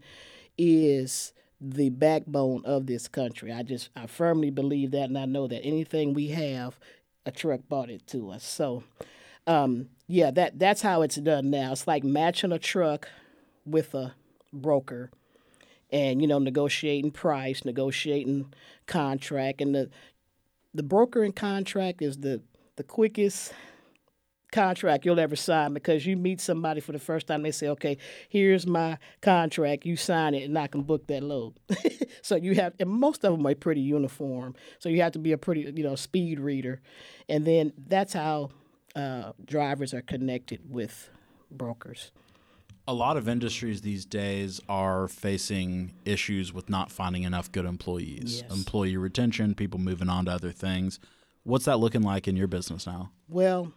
is 0.58 1.34
the 1.62 1.90
backbone 1.90 2.64
of 2.66 2.86
this 2.86 3.08
country. 3.08 3.52
I 3.52 3.64
just 3.64 3.90
I 3.96 4.08
firmly 4.08 4.50
believe 4.50 4.92
that, 4.92 5.10
and 5.10 5.18
I 5.18 5.26
know 5.26 5.48
that 5.48 5.62
anything 5.64 6.14
we 6.14 6.30
have, 6.30 6.80
a 7.26 7.32
truck 7.32 7.62
brought 7.68 7.90
it 7.90 8.08
to 8.08 8.32
us. 8.32 8.44
So, 8.44 8.84
um, 9.46 9.90
yeah, 10.08 10.32
that 10.32 10.60
that's 10.60 10.82
how 10.82 11.02
it's 11.02 11.18
done 11.18 11.50
now. 11.50 11.72
It's 11.72 11.88
like 11.88 12.04
matching 12.04 12.52
a 12.52 12.60
truck 12.60 13.10
with 13.66 13.94
a 13.94 14.14
broker, 14.54 15.12
and 15.92 16.22
you 16.22 16.28
know 16.28 16.40
negotiating 16.40 17.12
price, 17.12 17.66
negotiating 17.66 18.54
contract, 18.86 19.62
and 19.62 19.76
the 19.76 19.90
the 20.74 20.84
broker 20.84 21.24
and 21.24 21.36
contract 21.36 22.02
is 22.02 22.18
the 22.18 22.42
the 22.78 22.84
quickest 22.84 23.54
contract 24.52 25.06
you'll 25.06 25.20
ever 25.20 25.36
sign 25.36 25.74
because 25.74 26.06
you 26.06 26.18
meet 26.18 26.42
somebody 26.42 26.82
for 26.82 26.92
the 26.92 27.00
first 27.00 27.28
time 27.28 27.44
they 27.44 27.52
say 27.52 27.68
okay 27.68 27.98
here's 28.30 28.66
my 28.66 28.98
contract 29.22 29.86
you 29.86 29.96
sign 29.96 30.34
it 30.34 30.44
and 30.44 30.58
i 30.58 30.66
can 30.68 30.82
book 30.82 31.06
that 31.08 31.22
load 31.24 31.54
so 32.22 32.36
you 32.36 32.56
have 32.56 32.74
and 32.80 32.90
most 32.90 33.24
of 33.24 33.32
them 33.32 33.46
are 33.46 33.54
pretty 33.56 33.82
uniform 33.82 34.56
so 34.80 34.90
you 34.90 35.02
have 35.02 35.12
to 35.12 35.20
be 35.20 35.32
a 35.32 35.38
pretty 35.38 35.72
you 35.76 35.84
know 35.84 35.96
speed 35.96 36.40
reader 36.40 36.82
and 37.28 37.46
then 37.46 37.72
that's 37.88 38.14
how 38.14 38.50
uh, 38.96 39.32
drivers 39.46 39.94
are 39.94 40.02
connected 40.02 40.60
with 40.68 41.10
brokers 41.52 42.12
a 42.88 42.94
lot 42.94 43.18
of 43.18 43.30
industries 43.30 43.82
these 43.82 44.04
days 44.04 44.60
are 44.68 45.08
facing 45.08 45.94
issues 46.06 46.52
with 46.52 46.70
not 46.70 46.92
finding 46.92 47.22
enough 47.22 47.52
good 47.52 47.66
employees, 47.66 48.42
Yes. 48.42 48.52
employee 48.58 48.98
retention, 48.98 49.54
people 49.54 49.80
moving 49.80 50.10
on 50.10 50.26
to 50.26 50.32
other 50.32 50.52
things. 50.52 51.00
What's 51.44 51.66
that 51.66 51.78
looking 51.78 52.02
like 52.02 52.28
in 52.28 52.36
your 52.36 52.48
business 52.48 52.88
now? 52.88 53.12
Well, 53.28 53.74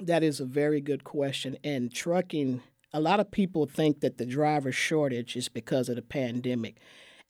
that 0.00 0.22
is 0.22 0.40
a 0.40 0.44
very 0.44 0.80
good 0.80 1.04
question. 1.04 1.56
And 1.62 1.92
trucking, 1.92 2.62
a 2.92 3.00
lot 3.00 3.20
of 3.20 3.30
people 3.30 3.66
think 3.66 4.00
that 4.00 4.18
the 4.18 4.26
driver 4.26 4.72
shortage 4.72 5.36
is 5.36 5.48
because 5.48 5.88
of 5.88 5.96
the 5.96 6.02
pandemic. 6.02 6.76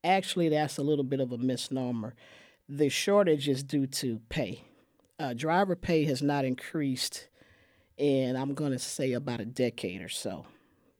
Actually, 0.02 0.48
that's 0.48 0.78
a 0.78 0.82
little 0.82 1.04
bit 1.04 1.20
of 1.20 1.32
a 1.32 1.38
misnomer. 1.38 2.14
The 2.68 2.88
shortage 2.88 3.48
is 3.48 3.62
due 3.62 3.86
to 3.86 4.20
pay. 4.28 4.64
Uh, 5.18 5.34
driver 5.34 5.76
pay 5.76 6.04
has 6.04 6.22
not 6.22 6.44
increased 6.44 7.28
in, 7.96 8.36
I'm 8.36 8.54
going 8.54 8.72
to 8.72 8.78
say, 8.78 9.12
about 9.12 9.40
a 9.40 9.44
decade 9.44 10.02
or 10.02 10.08
so. 10.08 10.46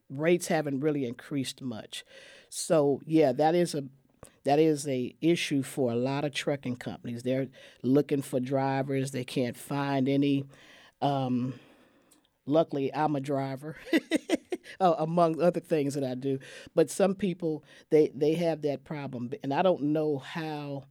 Rates 0.08 0.46
haven't 0.46 0.80
really 0.80 1.06
increased 1.06 1.60
much. 1.60 2.04
So, 2.48 3.00
yeah, 3.04 3.32
that 3.32 3.54
is 3.54 3.74
a 3.74 3.84
that 4.44 4.58
is 4.58 4.86
a 4.86 5.14
issue 5.22 5.62
for 5.62 5.90
a 5.90 5.96
lot 5.96 6.24
of 6.24 6.34
trucking 6.34 6.76
companies. 6.76 7.22
They're 7.22 7.48
looking 7.82 8.20
for 8.20 8.40
drivers. 8.40 9.10
They 9.10 9.24
can't 9.24 9.56
find 9.56 10.08
any. 10.08 10.44
Um, 11.00 11.54
luckily, 12.46 12.92
I'm 12.94 13.16
a 13.16 13.20
driver, 13.20 13.76
uh, 14.80 14.94
among 14.98 15.40
other 15.40 15.60
things 15.60 15.94
that 15.94 16.04
I 16.04 16.14
do. 16.14 16.38
But 16.74 16.90
some 16.90 17.14
people 17.14 17.64
they 17.90 18.10
they 18.14 18.34
have 18.34 18.62
that 18.62 18.84
problem, 18.84 19.30
and 19.42 19.52
I 19.52 19.62
don't 19.62 19.82
know 19.82 20.18
how. 20.18 20.84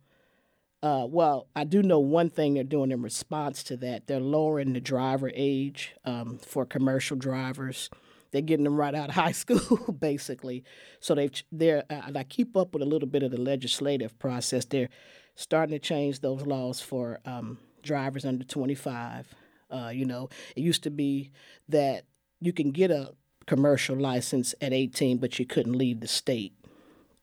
Uh, 0.82 1.08
well, 1.08 1.48
I 1.56 1.64
do 1.64 1.82
know 1.82 2.00
one 2.00 2.30
thing 2.30 2.56
they're 2.56 2.66
doing 2.66 2.92
in 2.92 3.02
response 3.02 3.64
to 3.64 3.78
that. 3.78 4.08
They're 4.08 4.20
lowering 4.20 4.74
the 4.74 4.82
driver 4.82 5.32
age 5.34 5.94
um, 6.04 6.40
for 6.40 6.66
commercial 6.66 7.16
drivers. 7.16 7.90
They're 8.34 8.42
getting 8.42 8.66
them 8.66 8.76
right 8.76 8.94
out 8.94 9.08
of 9.08 9.16
high 9.24 9.32
school, 9.32 9.94
basically. 9.94 10.66
So 11.00 11.16
they've 11.16 11.32
they're 11.52 11.84
uh, 11.90 12.02
and 12.08 12.18
I 12.18 12.24
keep 12.24 12.58
up 12.58 12.74
with 12.74 12.84
a 12.84 12.86
little 12.86 13.08
bit 13.08 13.24
of 13.24 13.32
the 13.32 13.40
legislative 13.40 14.20
process. 14.20 14.66
They're 14.66 14.90
starting 15.36 15.74
to 15.74 15.80
change 15.80 16.20
those 16.20 16.42
laws 16.46 16.82
for 16.82 17.20
um, 17.26 17.60
drivers 17.82 18.26
under 18.26 18.44
25. 18.44 19.34
Uh, 19.74 19.90
you 19.90 20.06
know, 20.06 20.30
it 20.56 20.62
used 20.62 20.84
to 20.84 20.92
be 20.92 21.32
that 21.70 22.06
you 22.40 22.54
can 22.54 22.72
get 22.72 22.92
a 22.92 23.14
commercial 23.46 23.96
license 23.96 24.54
at 24.62 24.74
18, 24.74 25.18
but 25.18 25.40
you 25.40 25.46
couldn't 25.46 25.74
leave 25.74 26.00
the 26.00 26.08
state. 26.08 26.54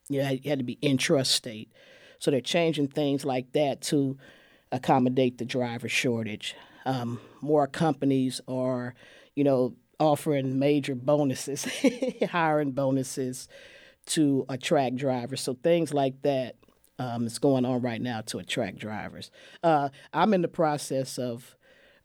You 0.09 0.23
had, 0.23 0.45
you 0.45 0.51
had 0.51 0.59
to 0.59 0.65
be 0.65 0.77
intrastate. 0.83 1.69
So 2.19 2.31
they're 2.31 2.41
changing 2.41 2.89
things 2.89 3.25
like 3.25 3.53
that 3.53 3.81
to 3.83 4.19
accommodate 4.73 5.39
the 5.39 5.45
driver 5.45 5.89
shortage. 5.89 6.55
Um, 6.85 7.21
more 7.41 7.67
companies 7.67 8.41
are, 8.49 8.95
you 9.35 9.45
know, 9.45 9.75
offering 9.99 10.59
major 10.59 10.95
bonuses, 10.95 11.67
hiring 12.31 12.73
bonuses 12.73 13.49
to 14.07 14.45
attract 14.49 14.97
drivers. 14.97 15.41
So 15.41 15.55
things 15.55 15.93
like 15.93 16.23
that 16.23 16.57
um, 16.99 17.27
is 17.27 17.39
going 17.39 17.65
on 17.65 17.81
right 17.81 18.01
now 18.01 18.23
to 18.23 18.39
attract 18.39 18.79
drivers. 18.79 19.31
Uh, 19.63 19.91
I'm 20.13 20.35
in 20.35 20.43
the 20.43 20.49
process 20.49 21.19
of. 21.19 21.57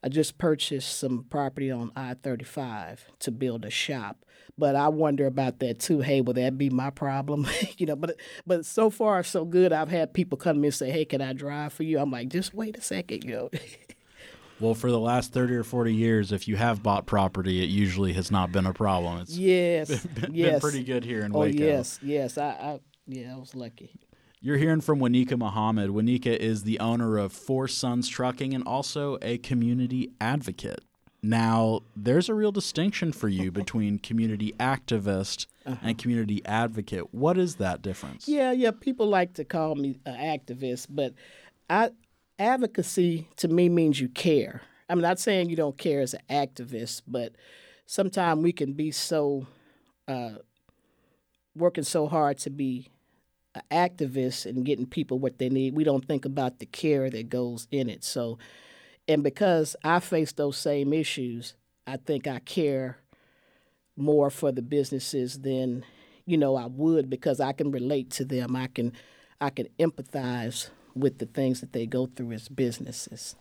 I 0.02 0.08
just 0.08 0.38
purchased 0.38 0.98
some 0.98 1.24
property 1.30 1.70
on 1.70 1.90
I 1.96 2.14
35 2.14 3.06
to 3.20 3.30
build 3.30 3.64
a 3.64 3.70
shop. 3.70 4.24
But 4.58 4.74
I 4.74 4.88
wonder 4.88 5.26
about 5.26 5.58
that 5.58 5.80
too. 5.80 6.00
Hey, 6.00 6.20
will 6.22 6.32
that 6.34 6.56
be 6.56 6.70
my 6.70 6.88
problem? 6.90 7.46
you 7.78 7.86
know, 7.86 7.96
but 7.96 8.16
but 8.46 8.64
so 8.64 8.88
far 8.88 9.22
so 9.22 9.44
good. 9.44 9.72
I've 9.72 9.90
had 9.90 10.14
people 10.14 10.38
come 10.38 10.54
to 10.56 10.60
me 10.60 10.68
and 10.68 10.74
say, 10.74 10.90
Hey, 10.90 11.04
can 11.04 11.20
I 11.20 11.32
drive 11.34 11.72
for 11.74 11.82
you? 11.82 11.98
I'm 11.98 12.10
like, 12.10 12.28
just 12.28 12.54
wait 12.54 12.76
a 12.78 12.80
second, 12.80 13.24
you 13.24 13.34
know. 13.36 13.50
Well, 14.58 14.74
for 14.74 14.90
the 14.90 14.98
last 14.98 15.34
30 15.34 15.54
or 15.56 15.64
40 15.64 15.94
years, 15.94 16.32
if 16.32 16.48
you 16.48 16.56
have 16.56 16.82
bought 16.82 17.04
property, 17.04 17.62
it 17.62 17.68
usually 17.68 18.14
has 18.14 18.30
not 18.30 18.52
been 18.52 18.64
a 18.64 18.72
problem. 18.72 19.18
It's 19.18 19.36
yes. 19.36 20.06
been 20.06 20.34
yes. 20.34 20.62
pretty 20.62 20.82
good 20.82 21.04
here 21.04 21.20
in 21.26 21.36
Oh 21.36 21.40
Waco. 21.40 21.58
yes, 21.58 21.98
yes. 22.02 22.38
I, 22.38 22.48
I 22.48 22.80
yeah, 23.06 23.34
I 23.34 23.38
was 23.38 23.54
lucky. 23.54 23.90
You're 24.46 24.58
hearing 24.58 24.80
from 24.80 25.00
Wanika 25.00 25.36
Muhammad. 25.36 25.90
Wanika 25.90 26.28
is 26.28 26.62
the 26.62 26.78
owner 26.78 27.18
of 27.18 27.32
Four 27.32 27.66
Sons 27.66 28.06
Trucking 28.08 28.54
and 28.54 28.62
also 28.62 29.18
a 29.20 29.38
community 29.38 30.12
advocate. 30.20 30.84
Now, 31.20 31.80
there's 31.96 32.28
a 32.28 32.34
real 32.34 32.52
distinction 32.52 33.10
for 33.10 33.26
you 33.26 33.50
between 33.50 33.98
community 33.98 34.54
activist 34.60 35.46
and 35.64 35.98
community 35.98 36.46
advocate. 36.46 37.12
What 37.12 37.36
is 37.38 37.56
that 37.56 37.82
difference? 37.82 38.28
Yeah, 38.28 38.52
yeah. 38.52 38.70
People 38.70 39.08
like 39.08 39.34
to 39.34 39.44
call 39.44 39.74
me 39.74 39.98
an 40.06 40.14
activist, 40.14 40.86
but 40.90 41.14
I, 41.68 41.90
advocacy 42.38 43.26
to 43.38 43.48
me 43.48 43.68
means 43.68 44.00
you 44.00 44.08
care. 44.08 44.62
I'm 44.88 45.00
not 45.00 45.18
saying 45.18 45.50
you 45.50 45.56
don't 45.56 45.76
care 45.76 46.02
as 46.02 46.14
an 46.14 46.20
activist, 46.30 47.02
but 47.08 47.32
sometimes 47.84 48.44
we 48.44 48.52
can 48.52 48.74
be 48.74 48.92
so 48.92 49.48
uh, 50.06 50.34
working 51.56 51.82
so 51.82 52.06
hard 52.06 52.38
to 52.38 52.50
be 52.50 52.92
an 53.56 53.62
activist 53.70 54.46
and 54.46 54.64
getting 54.64 54.86
people 54.86 55.18
what 55.18 55.38
they 55.38 55.48
need. 55.48 55.74
We 55.74 55.84
don't 55.84 56.06
think 56.06 56.24
about 56.24 56.58
the 56.58 56.66
care 56.66 57.10
that 57.10 57.28
goes 57.28 57.66
in 57.70 57.88
it. 57.88 58.04
So, 58.04 58.38
and 59.08 59.22
because 59.22 59.76
I 59.84 60.00
face 60.00 60.32
those 60.32 60.56
same 60.56 60.92
issues, 60.92 61.54
I 61.86 61.96
think 61.96 62.26
I 62.26 62.38
care 62.40 62.98
more 63.96 64.30
for 64.30 64.52
the 64.52 64.62
businesses 64.62 65.40
than 65.40 65.84
you 66.26 66.36
know 66.36 66.56
I 66.56 66.66
would 66.66 67.08
because 67.08 67.40
I 67.40 67.52
can 67.52 67.70
relate 67.70 68.10
to 68.12 68.24
them. 68.24 68.56
I 68.56 68.66
can 68.66 68.92
I 69.40 69.50
can 69.50 69.68
empathize 69.78 70.70
with 70.94 71.18
the 71.18 71.26
things 71.26 71.60
that 71.60 71.72
they 71.72 71.86
go 71.86 72.06
through 72.06 72.32
as 72.32 72.48
businesses. 72.48 73.36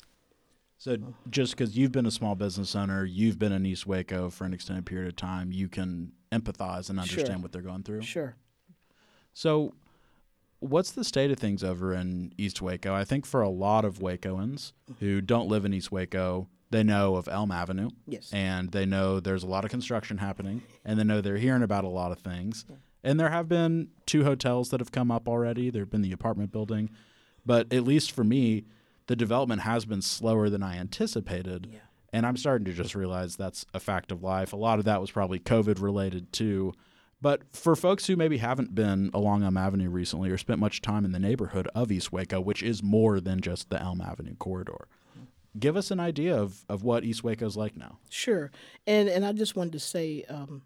So, 0.77 0.97
just 1.29 1.55
because 1.55 1.77
you've 1.77 1.93
been 1.93 2.05
a 2.05 2.11
small 2.11 2.35
business 2.35 2.75
owner, 2.75 3.05
you've 3.05 3.39
been 3.39 3.53
in 3.53 3.65
East 3.65 3.87
Waco 3.87 4.29
for 4.29 4.43
an 4.43 4.53
extended 4.53 4.85
period 4.85 5.07
of 5.07 5.15
time, 5.15 5.53
you 5.53 5.69
can 5.69 6.11
empathize 6.33 6.89
and 6.89 6.99
understand 6.99 7.27
Sure. 7.27 7.37
what 7.39 7.53
they're 7.53 7.61
going 7.61 7.83
through. 7.83 8.01
Sure. 8.01 8.35
So, 9.33 9.73
what's 10.59 10.91
the 10.91 11.03
state 11.03 11.31
of 11.31 11.37
things 11.37 11.63
over 11.63 11.93
in 11.93 12.33
East 12.37 12.61
Waco? 12.61 12.93
I 12.93 13.03
think 13.03 13.25
for 13.25 13.41
a 13.41 13.49
lot 13.49 13.85
of 13.85 13.99
Wacoans 13.99 14.73
who 14.99 15.21
don't 15.21 15.47
live 15.47 15.65
in 15.65 15.73
East 15.73 15.91
Waco, 15.91 16.47
they 16.71 16.83
know 16.83 17.15
of 17.15 17.27
Elm 17.27 17.51
Avenue. 17.51 17.89
Yes. 18.07 18.31
And 18.33 18.71
they 18.71 18.85
know 18.85 19.19
there's 19.19 19.43
a 19.43 19.47
lot 19.47 19.65
of 19.65 19.71
construction 19.71 20.17
happening, 20.17 20.63
and 20.83 20.99
they 20.99 21.03
know 21.03 21.21
they're 21.21 21.37
hearing 21.37 21.63
about 21.63 21.83
a 21.83 21.89
lot 21.89 22.11
of 22.11 22.19
things. 22.19 22.65
And 23.03 23.19
there 23.19 23.29
have 23.29 23.47
been 23.47 23.89
two 24.07 24.23
hotels 24.23 24.69
that 24.69 24.79
have 24.79 24.91
come 24.91 25.11
up 25.11 25.27
already. 25.27 25.69
There 25.69 25.83
have 25.83 25.91
been 25.91 26.01
the 26.01 26.11
apartment 26.11 26.51
building. 26.51 26.89
But 27.45 27.71
at 27.71 27.83
least 27.83 28.11
for 28.11 28.23
me, 28.23 28.65
the 29.05 29.15
development 29.15 29.61
has 29.61 29.85
been 29.85 30.01
slower 30.01 30.49
than 30.49 30.63
I 30.63 30.77
anticipated. 30.77 31.67
Yeah. 31.71 31.79
And 32.11 32.25
I'm 32.25 32.37
starting 32.37 32.65
to 32.65 32.73
just 32.73 32.95
realize 32.95 33.35
that's 33.35 33.65
a 33.73 33.79
fact 33.79 34.11
of 34.11 34.23
life. 34.23 34.53
A 34.53 34.57
lot 34.57 34.79
of 34.79 34.85
that 34.85 35.01
was 35.01 35.11
probably 35.11 35.39
COVID 35.39 35.79
related 35.81 36.31
too. 36.31 36.73
But 37.25 37.41
for 37.55 37.75
folks 37.75 38.05
who 38.05 38.15
maybe 38.15 38.37
haven't 38.37 38.75
been 38.75 39.09
along 39.11 39.41
Elm 39.41 39.57
Avenue 39.57 39.89
recently 39.89 40.29
or 40.29 40.37
spent 40.37 40.59
much 40.59 40.79
time 40.79 41.03
in 41.03 41.11
the 41.11 41.17
neighborhood 41.17 41.67
of 41.73 41.91
East 41.91 42.11
Waco, 42.11 42.39
which 42.39 42.61
is 42.61 42.83
more 42.83 43.19
than 43.19 43.41
just 43.41 43.71
the 43.71 43.81
Elm 43.81 43.99
Avenue 43.99 44.35
corridor, 44.35 44.87
give 45.57 45.75
us 45.75 45.89
an 45.89 45.99
idea 45.99 46.37
of, 46.37 46.63
of 46.69 46.83
what 46.83 47.03
East 47.03 47.23
Waco 47.23 47.47
is 47.47 47.57
like 47.57 47.75
now. 47.75 47.97
Sure, 48.11 48.51
and 48.85 49.09
and 49.09 49.25
I 49.25 49.31
just 49.31 49.55
wanted 49.55 49.73
to 49.73 49.79
say, 49.79 50.23
um, 50.29 50.61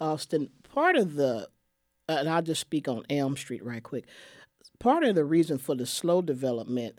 Austin, 0.00 0.50
part 0.74 0.96
of 0.96 1.14
the, 1.14 1.48
uh, 2.08 2.16
and 2.18 2.28
I'll 2.28 2.42
just 2.42 2.62
speak 2.62 2.88
on 2.88 3.04
Elm 3.08 3.36
Street 3.36 3.64
right 3.64 3.80
quick. 3.80 4.06
Part 4.80 5.04
of 5.04 5.14
the 5.14 5.24
reason 5.24 5.56
for 5.56 5.76
the 5.76 5.86
slow 5.86 6.20
development 6.20 6.98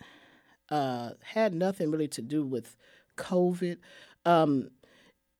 uh, 0.69 1.09
had 1.33 1.53
nothing 1.53 1.91
really 1.91 2.07
to 2.07 2.21
do 2.21 2.45
with 2.45 2.77
COVID. 3.17 3.79
Um, 4.25 4.69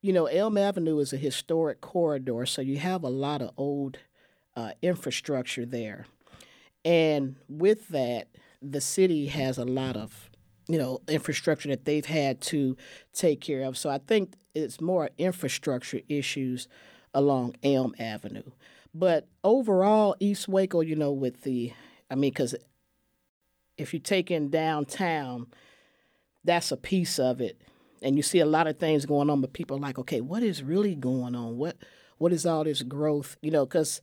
you 0.02 0.14
know, 0.14 0.26
Elm 0.26 0.58
Avenue 0.58 1.00
is 1.00 1.14
a 1.14 1.18
historic 1.18 1.80
corridor, 1.80 2.46
so 2.46 2.62
you 2.62 2.78
have 2.78 3.04
a 3.04 3.10
lot 3.10 3.42
of 3.42 3.52
old 3.56 4.00
uh, 4.56 4.72
infrastructure 4.82 5.66
there. 5.66 6.06
And 6.84 7.36
with 7.48 7.90
that, 7.90 8.28
the 8.62 8.82
city 8.82 9.28
has 9.28 9.58
a 9.58 9.66
lot 9.66 9.96
of, 9.96 10.32
you 10.68 10.80
know, 10.80 11.02
infrastructure 11.08 11.70
that 11.70 11.86
they've 11.86 12.06
had 12.06 12.42
to 12.42 12.76
take 13.14 13.42
care 13.42 13.64
of. 13.64 13.78
So 13.78 13.90
I 13.90 14.00
think 14.00 14.34
it's 14.56 14.82
more 14.82 15.12
infrastructure 15.18 16.02
issues 16.10 16.68
along 17.14 17.56
Elm 17.64 17.94
Avenue. 18.00 18.52
But 18.94 19.28
overall, 19.44 20.16
East 20.20 20.48
Waco, 20.48 20.82
you 20.82 20.96
know, 20.96 21.12
with 21.12 21.44
the, 21.44 21.74
I 22.10 22.16
mean, 22.16 22.32
because 22.32 22.56
if 23.78 23.94
you 23.94 24.00
take 24.00 24.32
in 24.32 24.50
downtown, 24.50 25.48
that's 26.44 26.72
a 26.72 26.78
piece 26.78 27.20
of 27.20 27.40
it 27.40 27.62
and 28.02 28.18
you 28.18 28.24
see 28.24 28.40
a 28.40 28.46
lot 28.46 28.68
of 28.68 28.80
things 28.80 29.06
going 29.06 29.30
on, 29.30 29.42
but 29.42 29.54
people 29.54 29.78
are 29.78 29.82
like, 29.82 30.00
okay, 30.00 30.22
what 30.22 30.44
is 30.44 30.64
really 30.64 30.96
going 30.96 31.36
on? 31.36 31.58
What 31.58 31.78
what 32.18 32.34
is 32.34 32.46
all 32.46 32.64
this 32.64 32.84
growth? 32.84 33.38
You 33.42 33.52
know, 33.52 33.66
because 33.66 34.02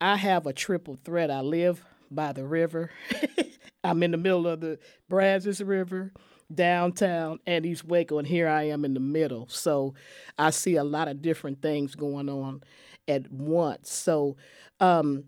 I 0.00 0.16
have 0.16 0.46
a 0.46 0.52
triple 0.52 0.96
threat. 0.96 1.30
I 1.30 1.40
live 1.40 1.84
by 2.10 2.32
the 2.32 2.46
river. 2.46 2.90
I'm 3.84 4.02
in 4.02 4.10
the 4.10 4.16
middle 4.16 4.46
of 4.46 4.60
the 4.60 4.78
Brazos 5.08 5.60
River, 5.60 6.12
downtown, 6.52 7.38
and 7.46 7.64
East 7.66 7.84
Waco, 7.84 8.18
and 8.18 8.26
here 8.26 8.48
I 8.48 8.64
am 8.64 8.84
in 8.84 8.94
the 8.94 9.00
middle. 9.00 9.48
So 9.48 9.94
I 10.36 10.50
see 10.50 10.76
a 10.76 10.84
lot 10.84 11.08
of 11.08 11.22
different 11.22 11.62
things 11.62 11.94
going 11.94 12.28
on 12.28 12.62
at 13.06 13.30
once. 13.30 13.90
So, 13.92 14.36
um, 14.80 15.24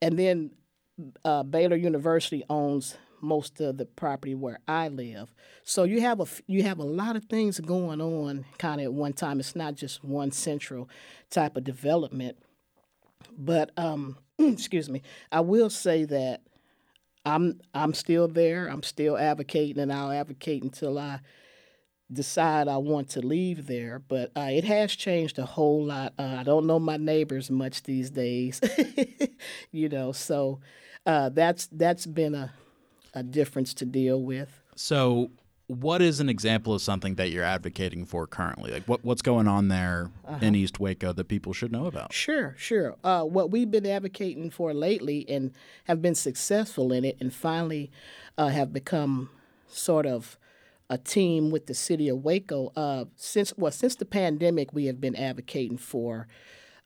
and 0.00 0.18
then 0.18 0.50
uh, 1.24 1.42
Baylor 1.42 1.76
University 1.76 2.44
owns 2.48 2.96
most 3.20 3.60
of 3.60 3.76
the 3.76 3.86
property 3.86 4.34
where 4.34 4.60
I 4.66 4.88
live. 4.88 5.32
So 5.64 5.84
you 5.84 6.00
have 6.00 6.20
a 6.20 6.26
you 6.46 6.62
have 6.62 6.78
a 6.78 6.84
lot 6.84 7.16
of 7.16 7.24
things 7.24 7.60
going 7.60 8.00
on 8.00 8.44
kind 8.58 8.80
of 8.80 8.86
at 8.86 8.92
one 8.92 9.12
time. 9.12 9.40
It's 9.40 9.56
not 9.56 9.74
just 9.74 10.04
one 10.04 10.30
central 10.30 10.88
type 11.30 11.56
of 11.56 11.64
development. 11.64 12.38
But 13.36 13.70
um, 13.76 14.18
excuse 14.38 14.88
me, 14.88 15.02
I 15.30 15.40
will 15.40 15.70
say 15.70 16.04
that 16.04 16.42
I'm 17.24 17.60
I'm 17.74 17.94
still 17.94 18.28
there. 18.28 18.68
I'm 18.68 18.82
still 18.82 19.16
advocating, 19.16 19.80
and 19.80 19.92
I'll 19.92 20.12
advocate 20.12 20.62
until 20.62 20.98
I 20.98 21.20
decide 22.10 22.68
I 22.68 22.78
want 22.78 23.10
to 23.10 23.20
leave 23.20 23.66
there. 23.66 23.98
But 23.98 24.32
uh, 24.36 24.48
it 24.50 24.64
has 24.64 24.94
changed 24.94 25.38
a 25.38 25.44
whole 25.44 25.84
lot. 25.84 26.14
Uh, 26.18 26.36
I 26.38 26.42
don't 26.42 26.66
know 26.66 26.78
my 26.78 26.96
neighbors 26.96 27.50
much 27.50 27.82
these 27.82 28.10
days, 28.10 28.60
you 29.72 29.88
know. 29.88 30.12
So 30.12 30.60
uh, 31.06 31.28
that's 31.30 31.66
that's 31.66 32.06
been 32.06 32.34
a 32.34 32.52
a 33.14 33.22
difference 33.22 33.74
to 33.74 33.84
deal 33.84 34.22
with. 34.22 34.62
So, 34.76 35.30
what 35.68 36.00
is 36.00 36.18
an 36.18 36.30
example 36.30 36.72
of 36.74 36.80
something 36.80 37.16
that 37.16 37.30
you're 37.30 37.44
advocating 37.44 38.06
for 38.06 38.26
currently? 38.26 38.72
Like, 38.72 38.84
what, 38.84 39.04
what's 39.04 39.20
going 39.20 39.46
on 39.46 39.68
there 39.68 40.10
uh-huh. 40.26 40.38
in 40.40 40.54
East 40.54 40.80
Waco 40.80 41.12
that 41.12 41.28
people 41.28 41.52
should 41.52 41.70
know 41.70 41.86
about? 41.86 42.12
Sure, 42.12 42.54
sure. 42.56 42.96
Uh, 43.04 43.22
what 43.24 43.50
we've 43.50 43.70
been 43.70 43.86
advocating 43.86 44.50
for 44.50 44.72
lately 44.72 45.28
and 45.28 45.52
have 45.84 46.00
been 46.00 46.14
successful 46.14 46.90
in 46.92 47.04
it, 47.04 47.18
and 47.20 47.34
finally 47.34 47.90
uh, 48.38 48.48
have 48.48 48.72
become 48.72 49.28
sort 49.68 50.06
of 50.06 50.38
a 50.88 50.96
team 50.96 51.50
with 51.50 51.66
the 51.66 51.74
city 51.74 52.08
of 52.08 52.24
Waco. 52.24 52.72
Uh, 52.74 53.04
since 53.16 53.52
well, 53.58 53.72
since 53.72 53.94
the 53.94 54.06
pandemic, 54.06 54.72
we 54.72 54.86
have 54.86 55.02
been 55.02 55.16
advocating 55.16 55.76
for 55.76 56.28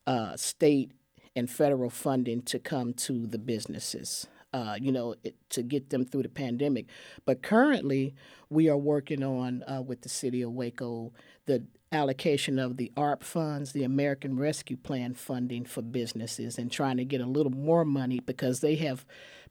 uh, 0.08 0.36
state 0.36 0.90
and 1.36 1.48
federal 1.48 1.88
funding 1.88 2.42
to 2.42 2.58
come 2.58 2.92
to 2.92 3.26
the 3.26 3.38
businesses 3.38 4.26
uh, 4.52 4.76
you 4.80 4.92
know, 4.92 5.14
it, 5.22 5.34
to 5.50 5.62
get 5.62 5.90
them 5.90 6.04
through 6.04 6.22
the 6.22 6.28
pandemic. 6.28 6.86
But 7.24 7.42
currently, 7.42 8.14
we 8.50 8.68
are 8.68 8.76
working 8.76 9.22
on 9.22 9.64
uh, 9.64 9.82
with 9.82 10.02
the 10.02 10.08
city 10.08 10.42
of 10.42 10.52
Waco 10.52 11.12
the 11.46 11.64
allocation 11.90 12.58
of 12.58 12.76
the 12.76 12.90
ARP 12.96 13.22
funds, 13.22 13.72
the 13.72 13.84
American 13.84 14.38
Rescue 14.38 14.76
Plan 14.76 15.14
funding 15.14 15.64
for 15.64 15.82
businesses, 15.82 16.58
and 16.58 16.70
trying 16.70 16.96
to 16.96 17.04
get 17.04 17.20
a 17.20 17.26
little 17.26 17.52
more 17.52 17.84
money 17.84 18.20
because 18.20 18.60
they 18.60 18.76
have 18.76 19.04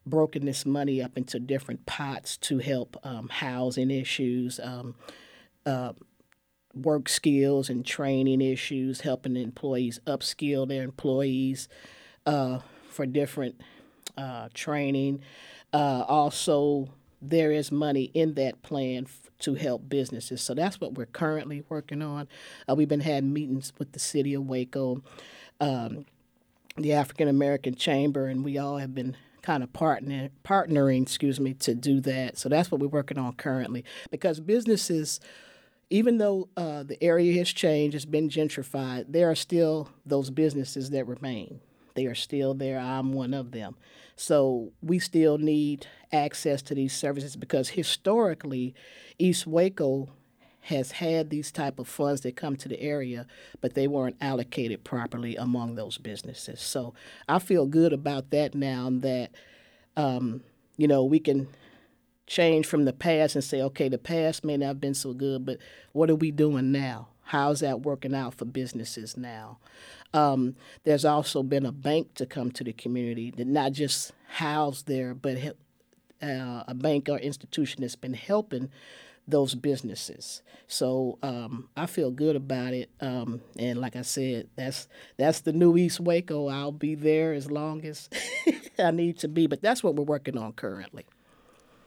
broken 0.04 0.44
this 0.44 0.66
money 0.66 1.00
up 1.00 1.16
into 1.16 1.38
different 1.38 1.86
pots 1.86 2.36
to 2.36 2.58
help 2.58 2.96
um, 3.04 3.28
housing 3.28 3.90
issues. 3.90 4.58
Um, 4.62 4.94
uh, 5.64 5.92
work 6.74 7.08
skills 7.08 7.68
and 7.68 7.84
training 7.84 8.40
issues, 8.40 9.02
helping 9.02 9.36
employees 9.36 10.00
upskill 10.06 10.66
their 10.66 10.82
employees 10.82 11.68
uh, 12.24 12.60
for 12.88 13.04
different 13.04 13.60
uh, 14.16 14.48
training. 14.54 15.20
Uh, 15.72 16.04
also, 16.06 16.88
there 17.20 17.52
is 17.52 17.70
money 17.70 18.10
in 18.14 18.34
that 18.34 18.62
plan 18.62 19.04
f- 19.06 19.30
to 19.38 19.54
help 19.54 19.88
businesses. 19.88 20.42
So 20.42 20.54
that's 20.54 20.80
what 20.80 20.94
we're 20.94 21.06
currently 21.06 21.64
working 21.68 22.02
on. 22.02 22.28
Uh, 22.68 22.74
we've 22.74 22.88
been 22.88 23.00
having 23.00 23.32
meetings 23.32 23.72
with 23.78 23.92
the 23.92 23.98
city 23.98 24.34
of 24.34 24.46
Waco, 24.46 25.02
um, 25.60 26.04
the 26.76 26.92
African 26.92 27.28
American 27.28 27.74
Chamber, 27.74 28.26
and 28.26 28.44
we 28.44 28.58
all 28.58 28.78
have 28.78 28.94
been 28.94 29.16
kind 29.42 29.62
of 29.62 29.72
partnering, 29.72 30.30
partnering, 30.44 31.02
excuse 31.02 31.40
me, 31.40 31.52
to 31.54 31.74
do 31.74 32.00
that. 32.00 32.38
So 32.38 32.48
that's 32.48 32.70
what 32.70 32.80
we're 32.80 32.88
working 32.88 33.18
on 33.18 33.34
currently. 33.34 33.84
Because 34.10 34.40
businesses, 34.40 35.20
even 35.90 36.18
though 36.18 36.48
uh, 36.56 36.84
the 36.84 37.02
area 37.02 37.36
has 37.38 37.48
changed, 37.50 37.94
it's 37.94 38.04
been 38.04 38.28
gentrified, 38.28 39.06
there 39.08 39.30
are 39.30 39.34
still 39.34 39.90
those 40.06 40.30
businesses 40.30 40.90
that 40.90 41.06
remain. 41.06 41.60
They 41.94 42.06
are 42.06 42.14
still 42.14 42.54
there. 42.54 42.78
I'm 42.78 43.12
one 43.12 43.34
of 43.34 43.50
them. 43.50 43.76
So 44.16 44.72
we 44.82 44.98
still 44.98 45.38
need 45.38 45.86
access 46.12 46.62
to 46.62 46.74
these 46.74 46.94
services 46.94 47.36
because 47.36 47.70
historically, 47.70 48.74
East 49.18 49.46
Waco 49.46 50.10
has 50.66 50.92
had 50.92 51.30
these 51.30 51.50
type 51.50 51.78
of 51.78 51.88
funds 51.88 52.20
that 52.20 52.36
come 52.36 52.56
to 52.56 52.68
the 52.68 52.80
area, 52.80 53.26
but 53.60 53.74
they 53.74 53.88
weren't 53.88 54.16
allocated 54.20 54.84
properly 54.84 55.34
among 55.34 55.74
those 55.74 55.98
businesses. 55.98 56.60
So 56.60 56.94
I 57.28 57.40
feel 57.40 57.66
good 57.66 57.92
about 57.92 58.30
that 58.30 58.54
now 58.54 58.88
that 58.92 59.32
um, 59.96 60.42
you 60.76 60.86
know 60.86 61.04
we 61.04 61.18
can 61.18 61.48
change 62.26 62.66
from 62.66 62.84
the 62.84 62.92
past 62.92 63.34
and 63.34 63.44
say, 63.44 63.60
okay, 63.60 63.88
the 63.88 63.98
past 63.98 64.44
may 64.44 64.56
not 64.56 64.66
have 64.66 64.80
been 64.80 64.94
so 64.94 65.12
good, 65.12 65.44
but 65.44 65.58
what 65.92 66.08
are 66.08 66.14
we 66.14 66.30
doing 66.30 66.70
now? 66.72 67.08
How's 67.32 67.60
that 67.60 67.80
working 67.80 68.14
out 68.14 68.34
for 68.34 68.44
businesses 68.44 69.16
now? 69.16 69.56
Um, 70.12 70.54
there's 70.84 71.06
also 71.06 71.42
been 71.42 71.64
a 71.64 71.72
bank 71.72 72.12
to 72.16 72.26
come 72.26 72.50
to 72.50 72.62
the 72.62 72.74
community 72.74 73.30
that 73.30 73.46
not 73.46 73.72
just 73.72 74.12
housed 74.28 74.86
there, 74.86 75.14
but 75.14 75.38
uh, 76.22 76.64
a 76.68 76.74
bank 76.74 77.08
or 77.08 77.18
institution 77.18 77.80
that's 77.80 77.96
been 77.96 78.12
helping 78.12 78.68
those 79.26 79.54
businesses. 79.54 80.42
So 80.66 81.18
um, 81.22 81.70
I 81.74 81.86
feel 81.86 82.10
good 82.10 82.36
about 82.36 82.74
it. 82.74 82.90
Um, 83.00 83.40
and 83.58 83.80
like 83.80 83.96
I 83.96 84.02
said, 84.02 84.48
that's 84.54 84.86
that's 85.16 85.40
the 85.40 85.54
new 85.54 85.78
East 85.78 86.00
Waco. 86.00 86.48
I'll 86.48 86.70
be 86.70 86.94
there 86.94 87.32
as 87.32 87.50
long 87.50 87.82
as 87.86 88.10
I 88.78 88.90
need 88.90 89.16
to 89.20 89.28
be. 89.28 89.46
But 89.46 89.62
that's 89.62 89.82
what 89.82 89.94
we're 89.94 90.04
working 90.04 90.36
on 90.36 90.52
currently. 90.52 91.06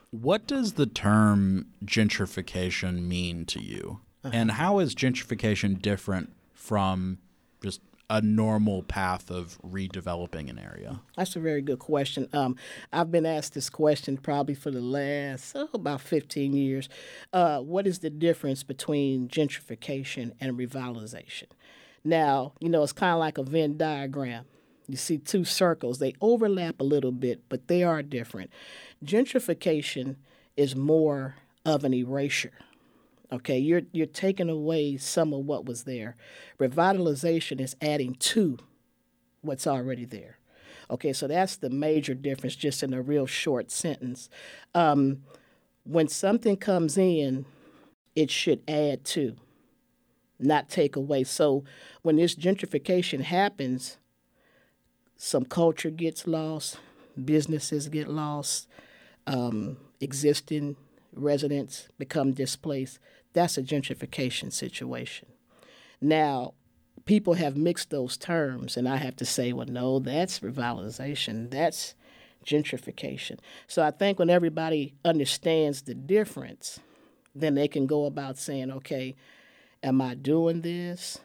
What 0.10 0.48
does 0.48 0.74
the 0.74 0.88
term 0.88 1.68
gentrification 1.86 3.04
mean 3.04 3.46
to 3.46 3.62
you? 3.62 4.00
Uh-huh. 4.26 4.32
And 4.34 4.52
how 4.52 4.80
is 4.80 4.96
gentrification 4.96 5.80
different 5.80 6.34
from 6.54 7.20
just 7.62 7.80
a 8.10 8.22
normal 8.22 8.82
path 8.82 9.30
of 9.30 9.60
redeveloping 9.62 10.50
an 10.50 10.58
area? 10.58 11.00
That's 11.16 11.36
a 11.36 11.40
very 11.40 11.62
good 11.62 11.78
question. 11.78 12.28
Um, 12.34 12.56
I've 12.92 13.12
been 13.12 13.28
asked 13.28 13.54
this 13.54 13.70
question 13.70 14.18
probably 14.18 14.56
for 14.56 14.72
the 14.72 14.82
last 14.82 15.56
oh, 15.56 15.70
about 15.76 16.02
15 16.02 16.54
years. 16.54 16.90
Uh, 17.34 17.60
what 17.60 17.86
is 17.86 18.00
the 18.00 18.10
difference 18.10 18.64
between 18.64 19.28
gentrification 19.28 20.32
and 20.40 20.58
revitalization? 20.58 21.50
Now, 22.04 22.54
you 22.60 22.70
know, 22.70 22.82
it's 22.82 22.94
kind 22.94 23.14
of 23.14 23.20
like 23.20 23.38
a 23.38 23.44
Venn 23.44 23.78
diagram. 23.78 24.46
You 24.88 24.98
see 24.98 25.20
two 25.20 25.46
circles, 25.46 26.00
they 26.00 26.14
overlap 26.20 26.80
a 26.80 26.84
little 26.84 27.12
bit, 27.12 27.42
but 27.48 27.68
they 27.68 27.84
are 27.84 28.02
different. 28.02 28.52
Gentrification 29.04 30.16
is 30.58 30.76
more 30.76 31.36
of 31.64 31.84
an 31.84 31.94
erasure 31.94 32.54
Okay, 33.32 33.58
you're 33.58 33.82
you're 33.92 34.06
taking 34.06 34.50
away 34.50 34.98
some 34.98 35.34
of 35.34 35.46
what 35.46 35.66
was 35.66 35.84
there. 35.84 36.16
Revitalization 36.60 37.60
is 37.60 37.76
adding 37.82 38.16
to 38.16 38.58
what's 39.42 39.66
already 39.68 40.06
there. 40.06 40.38
Okay, 40.90 41.14
so 41.14 41.28
that's 41.28 41.56
the 41.56 41.70
major 41.70 42.14
difference, 42.14 42.56
just 42.56 42.84
in 42.84 42.94
a 42.94 43.02
real 43.02 43.26
short 43.26 43.72
sentence. 43.72 44.30
Um, 44.76 45.24
when 45.84 46.08
something 46.08 46.58
comes 46.58 46.98
in, 46.98 47.46
it 48.16 48.30
should 48.30 48.62
add 48.68 49.04
to, 49.06 49.36
not 50.40 50.70
take 50.70 50.96
away. 50.96 51.24
So 51.24 51.64
when 52.04 52.18
this 52.18 52.36
gentrification 52.36 53.22
happens, 53.22 53.98
some 55.18 55.46
culture 55.46 55.90
gets 55.90 56.28
lost, 56.28 56.78
businesses 57.24 57.88
get 57.88 58.08
lost, 58.08 58.68
um, 59.26 59.78
existing 60.00 60.76
residents 61.16 61.88
become 61.98 62.32
displaced. 62.32 63.00
That's 63.34 63.58
a 63.58 63.64
gentrification 63.64 64.52
situation. 64.52 65.28
Now, 66.02 66.54
people 67.06 67.36
have 67.36 67.58
mixed 67.58 67.90
those 67.90 68.18
terms, 68.18 68.78
and 68.78 68.88
I 68.88 68.98
have 68.98 69.16
to 69.18 69.26
say, 69.26 69.54
well, 69.54 69.68
no, 69.68 70.00
that's 70.00 70.40
revitalization. 70.40 71.52
That's 71.52 71.96
gentrification. 72.46 73.40
So 73.68 73.84
I 73.84 73.92
think 73.92 74.20
when 74.20 74.30
everybody 74.30 74.94
understands 75.04 75.82
the 75.82 75.96
difference, 75.96 76.80
then 77.34 77.56
they 77.56 77.68
can 77.68 77.86
go 77.88 78.06
about 78.06 78.38
saying, 78.38 78.72
okay, 78.72 79.16
am 79.84 80.02
I 80.02 80.16
doing 80.16 80.62
this? 80.62 81.20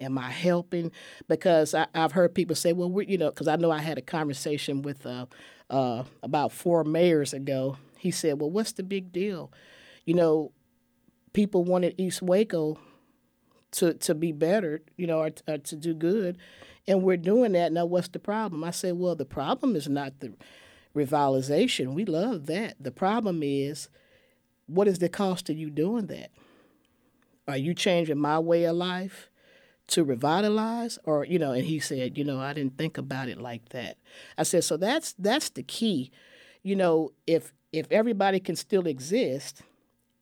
Am 0.00 0.18
I 0.18 0.30
helping? 0.30 0.90
Because 1.28 1.74
I, 1.74 1.86
have 1.94 2.12
heard 2.12 2.34
people 2.34 2.56
say, 2.56 2.72
well, 2.72 3.02
you 3.02 3.18
know, 3.18 3.30
because 3.30 3.48
I 3.48 3.56
know 3.56 3.70
I 3.70 3.78
had 3.78 3.98
a 3.98 4.02
conversation 4.02 4.82
with 4.82 5.06
uh, 5.06 5.26
uh, 5.70 6.04
about 6.22 6.52
four 6.52 6.84
mayors 6.84 7.32
ago. 7.32 7.76
He 8.02 8.10
said, 8.10 8.40
well, 8.40 8.50
what's 8.50 8.72
the 8.72 8.82
big 8.82 9.12
deal? 9.12 9.52
You 10.06 10.14
know, 10.14 10.50
people 11.34 11.62
wanted 11.62 11.94
East 11.96 12.20
Waco 12.20 12.76
to, 13.70 13.94
to 13.94 14.12
be 14.16 14.32
better, 14.32 14.82
you 14.96 15.06
know, 15.06 15.20
or, 15.20 15.30
or 15.46 15.58
to 15.58 15.76
do 15.76 15.94
good, 15.94 16.36
and 16.88 17.04
we're 17.04 17.16
doing 17.16 17.52
that. 17.52 17.70
Now, 17.70 17.86
what's 17.86 18.08
the 18.08 18.18
problem? 18.18 18.64
I 18.64 18.72
said, 18.72 18.98
well, 18.98 19.14
the 19.14 19.24
problem 19.24 19.76
is 19.76 19.88
not 19.88 20.18
the 20.18 20.34
revitalization. 20.96 21.94
We 21.94 22.04
love 22.04 22.46
that. 22.46 22.74
The 22.80 22.90
problem 22.90 23.40
is, 23.44 23.88
what 24.66 24.88
is 24.88 24.98
the 24.98 25.08
cost 25.08 25.48
of 25.48 25.56
you 25.56 25.70
doing 25.70 26.08
that? 26.08 26.32
Are 27.46 27.56
you 27.56 27.72
changing 27.72 28.18
my 28.18 28.40
way 28.40 28.64
of 28.64 28.74
life? 28.74 29.28
to 29.88 30.04
revitalize 30.04 30.96
or 31.04 31.24
you 31.24 31.38
know 31.40 31.50
and 31.50 31.66
he 31.66 31.80
said 31.80 32.16
you 32.16 32.22
know 32.22 32.38
i 32.40 32.52
didn't 32.52 32.78
think 32.78 32.96
about 32.96 33.28
it 33.28 33.36
like 33.36 33.68
that 33.70 33.98
i 34.38 34.42
said 34.44 34.62
so 34.62 34.76
that's 34.76 35.12
that's 35.18 35.50
the 35.50 35.62
key 35.62 36.10
you 36.62 36.76
know 36.76 37.10
if 37.26 37.52
if 37.72 37.90
everybody 37.90 38.40
can 38.40 38.56
still 38.56 38.86
exist 38.86 39.62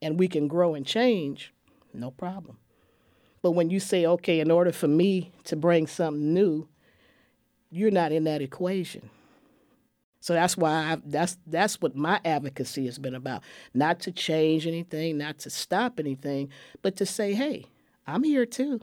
and 0.00 0.18
we 0.18 0.28
can 0.28 0.48
grow 0.48 0.74
and 0.74 0.86
change 0.86 1.52
no 1.92 2.10
problem 2.10 2.56
but 3.42 3.52
when 3.52 3.70
you 3.70 3.80
say 3.80 4.06
okay 4.06 4.40
in 4.40 4.50
order 4.50 4.72
for 4.72 4.88
me 4.88 5.32
to 5.44 5.56
bring 5.56 5.86
something 5.86 6.32
new 6.32 6.68
you're 7.70 7.90
not 7.90 8.12
in 8.12 8.24
that 8.24 8.42
equation 8.42 9.10
so 10.22 10.34
that's 10.34 10.56
why 10.56 10.92
I've, 10.92 11.10
that's 11.10 11.38
that's 11.46 11.80
what 11.80 11.96
my 11.96 12.20
advocacy 12.24 12.86
has 12.86 12.98
been 12.98 13.14
about 13.14 13.42
not 13.74 14.00
to 14.00 14.12
change 14.12 14.66
anything 14.66 15.18
not 15.18 15.38
to 15.40 15.50
stop 15.50 15.98
anything 15.98 16.50
but 16.82 16.96
to 16.96 17.06
say 17.06 17.34
hey 17.34 17.64
i'm 18.06 18.22
here 18.22 18.46
too 18.46 18.80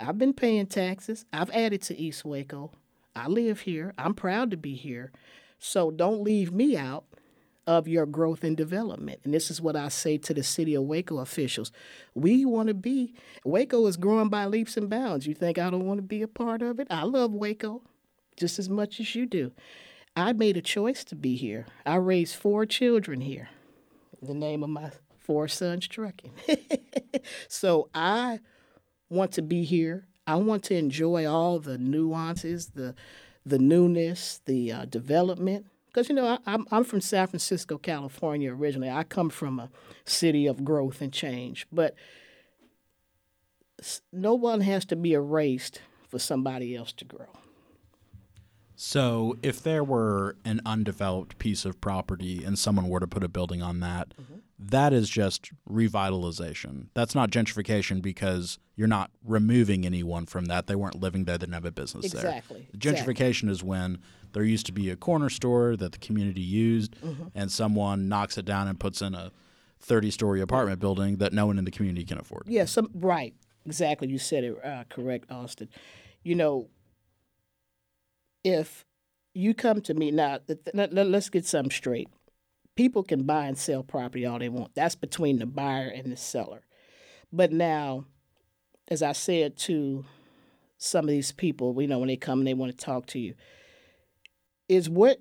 I've 0.00 0.18
been 0.18 0.32
paying 0.32 0.66
taxes. 0.66 1.26
I've 1.32 1.50
added 1.50 1.82
to 1.82 1.98
East 1.98 2.24
Waco. 2.24 2.72
I 3.14 3.28
live 3.28 3.60
here. 3.60 3.92
I'm 3.98 4.14
proud 4.14 4.50
to 4.50 4.56
be 4.56 4.74
here. 4.74 5.12
So 5.58 5.90
don't 5.90 6.22
leave 6.22 6.52
me 6.52 6.76
out 6.76 7.04
of 7.70 7.86
your 7.86 8.04
growth 8.04 8.42
and 8.42 8.56
development. 8.56 9.20
And 9.22 9.32
this 9.32 9.48
is 9.48 9.60
what 9.60 9.76
I 9.76 9.90
say 9.90 10.18
to 10.18 10.34
the 10.34 10.42
city 10.42 10.74
of 10.74 10.82
Waco 10.82 11.18
officials. 11.18 11.70
We 12.16 12.44
want 12.44 12.66
to 12.66 12.74
be, 12.74 13.14
Waco 13.44 13.86
is 13.86 13.96
growing 13.96 14.28
by 14.28 14.46
leaps 14.46 14.76
and 14.76 14.90
bounds. 14.90 15.24
You 15.24 15.34
think 15.34 15.56
I 15.56 15.70
don't 15.70 15.86
want 15.86 15.98
to 15.98 16.02
be 16.02 16.20
a 16.20 16.26
part 16.26 16.62
of 16.62 16.80
it? 16.80 16.88
I 16.90 17.04
love 17.04 17.32
Waco 17.32 17.82
just 18.36 18.58
as 18.58 18.68
much 18.68 18.98
as 18.98 19.14
you 19.14 19.24
do. 19.24 19.52
I 20.16 20.32
made 20.32 20.56
a 20.56 20.60
choice 20.60 21.04
to 21.04 21.14
be 21.14 21.36
here. 21.36 21.64
I 21.86 21.94
raised 21.94 22.34
four 22.34 22.66
children 22.66 23.20
here. 23.20 23.50
The 24.20 24.34
name 24.34 24.64
of 24.64 24.70
my 24.70 24.90
four 25.20 25.46
sons 25.46 25.86
trucking. 25.86 26.32
so 27.48 27.88
I 27.94 28.40
want 29.08 29.30
to 29.34 29.42
be 29.42 29.62
here. 29.62 30.08
I 30.26 30.34
want 30.34 30.64
to 30.64 30.74
enjoy 30.74 31.24
all 31.24 31.60
the 31.60 31.78
nuances, 31.78 32.70
the 32.70 32.96
the 33.46 33.60
newness, 33.60 34.40
the 34.44 34.72
uh, 34.72 34.84
development. 34.86 35.66
Because 35.92 36.08
you 36.08 36.14
know, 36.14 36.26
I, 36.26 36.38
I'm 36.46 36.66
I'm 36.70 36.84
from 36.84 37.00
San 37.00 37.26
Francisco, 37.26 37.78
California 37.78 38.52
originally. 38.52 38.90
I 38.90 39.02
come 39.04 39.30
from 39.30 39.58
a 39.58 39.70
city 40.04 40.46
of 40.46 40.64
growth 40.64 41.00
and 41.00 41.12
change, 41.12 41.66
but 41.72 41.94
no 44.12 44.34
one 44.34 44.60
has 44.60 44.84
to 44.86 44.96
be 44.96 45.12
erased 45.14 45.80
for 46.08 46.18
somebody 46.18 46.76
else 46.76 46.92
to 46.92 47.04
grow. 47.04 47.26
So, 48.82 49.36
if 49.42 49.62
there 49.62 49.84
were 49.84 50.36
an 50.42 50.62
undeveloped 50.64 51.38
piece 51.38 51.66
of 51.66 51.82
property 51.82 52.42
and 52.42 52.58
someone 52.58 52.88
were 52.88 53.00
to 53.00 53.06
put 53.06 53.22
a 53.22 53.28
building 53.28 53.60
on 53.60 53.80
that, 53.80 54.14
mm-hmm. 54.18 54.36
that 54.58 54.94
is 54.94 55.10
just 55.10 55.50
revitalization. 55.70 56.86
That's 56.94 57.14
not 57.14 57.30
gentrification 57.30 58.00
because 58.00 58.58
you're 58.76 58.88
not 58.88 59.10
removing 59.22 59.84
anyone 59.84 60.24
from 60.24 60.46
that. 60.46 60.66
They 60.66 60.76
weren't 60.76 60.98
living 60.98 61.26
there, 61.26 61.36
they 61.36 61.42
didn't 61.42 61.52
have 61.52 61.66
a 61.66 61.70
business 61.70 62.06
exactly. 62.06 62.68
there. 62.72 62.92
Gentrification 62.94 62.94
exactly. 62.94 63.14
Gentrification 63.14 63.48
is 63.50 63.62
when 63.62 63.98
there 64.32 64.44
used 64.44 64.66
to 64.66 64.72
be 64.72 64.90
a 64.90 64.96
corner 64.96 65.28
store 65.28 65.76
that 65.76 65.92
the 65.92 65.98
community 65.98 66.40
used 66.40 66.94
mm-hmm. 67.00 67.28
and 67.34 67.50
someone 67.50 68.08
knocks 68.08 68.38
it 68.38 68.44
down 68.44 68.68
and 68.68 68.78
puts 68.78 69.02
in 69.02 69.14
a 69.14 69.32
30 69.80 70.10
story 70.10 70.40
apartment 70.40 70.78
building 70.78 71.16
that 71.16 71.32
no 71.32 71.46
one 71.46 71.58
in 71.58 71.64
the 71.64 71.70
community 71.70 72.04
can 72.04 72.18
afford. 72.18 72.44
Yeah, 72.46 72.64
some, 72.66 72.90
right. 72.94 73.34
Exactly. 73.66 74.08
You 74.08 74.18
said 74.18 74.44
it 74.44 74.64
uh, 74.64 74.84
correct, 74.88 75.30
Austin. 75.30 75.68
You 76.22 76.34
know, 76.34 76.68
if 78.44 78.84
you 79.34 79.54
come 79.54 79.80
to 79.82 79.94
me 79.94 80.10
now, 80.10 80.38
let's 80.74 81.28
get 81.28 81.46
something 81.46 81.70
straight. 81.70 82.08
People 82.76 83.02
can 83.02 83.24
buy 83.24 83.46
and 83.46 83.58
sell 83.58 83.82
property 83.82 84.24
all 84.24 84.38
they 84.38 84.48
want. 84.48 84.74
That's 84.74 84.94
between 84.94 85.38
the 85.38 85.46
buyer 85.46 85.88
and 85.88 86.10
the 86.10 86.16
seller. 86.16 86.62
But 87.32 87.52
now, 87.52 88.06
as 88.88 89.02
I 89.02 89.12
said 89.12 89.56
to 89.58 90.04
some 90.78 91.04
of 91.04 91.10
these 91.10 91.32
people, 91.32 91.80
you 91.80 91.88
know, 91.88 91.98
when 91.98 92.08
they 92.08 92.16
come 92.16 92.40
and 92.40 92.48
they 92.48 92.54
want 92.54 92.76
to 92.76 92.84
talk 92.84 93.06
to 93.06 93.18
you, 93.18 93.34
is 94.70 94.88
what 94.88 95.20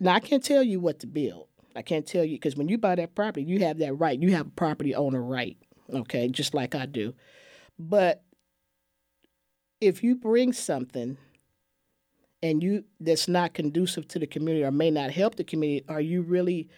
now 0.00 0.14
I 0.14 0.20
can't 0.20 0.42
tell 0.42 0.64
you 0.64 0.80
what 0.80 0.98
to 1.00 1.06
build. 1.06 1.46
I 1.76 1.82
can't 1.82 2.04
tell 2.04 2.24
you 2.24 2.34
because 2.34 2.56
when 2.56 2.68
you 2.68 2.76
buy 2.76 2.96
that 2.96 3.14
property, 3.14 3.44
you 3.44 3.60
have 3.60 3.78
that 3.78 3.94
right. 3.94 4.20
You 4.20 4.32
have 4.32 4.48
a 4.48 4.50
property 4.50 4.92
owner 4.92 5.22
right, 5.22 5.56
okay, 5.94 6.28
just 6.28 6.52
like 6.52 6.74
I 6.74 6.86
do. 6.86 7.14
But 7.78 8.24
if 9.80 10.02
you 10.02 10.16
bring 10.16 10.52
something 10.52 11.16
and 12.42 12.60
you 12.60 12.82
that's 12.98 13.28
not 13.28 13.54
conducive 13.54 14.08
to 14.08 14.18
the 14.18 14.26
community 14.26 14.64
or 14.64 14.72
may 14.72 14.90
not 14.90 15.12
help 15.12 15.36
the 15.36 15.44
community, 15.44 15.84
are 15.88 16.00
you 16.00 16.22
really 16.22 16.68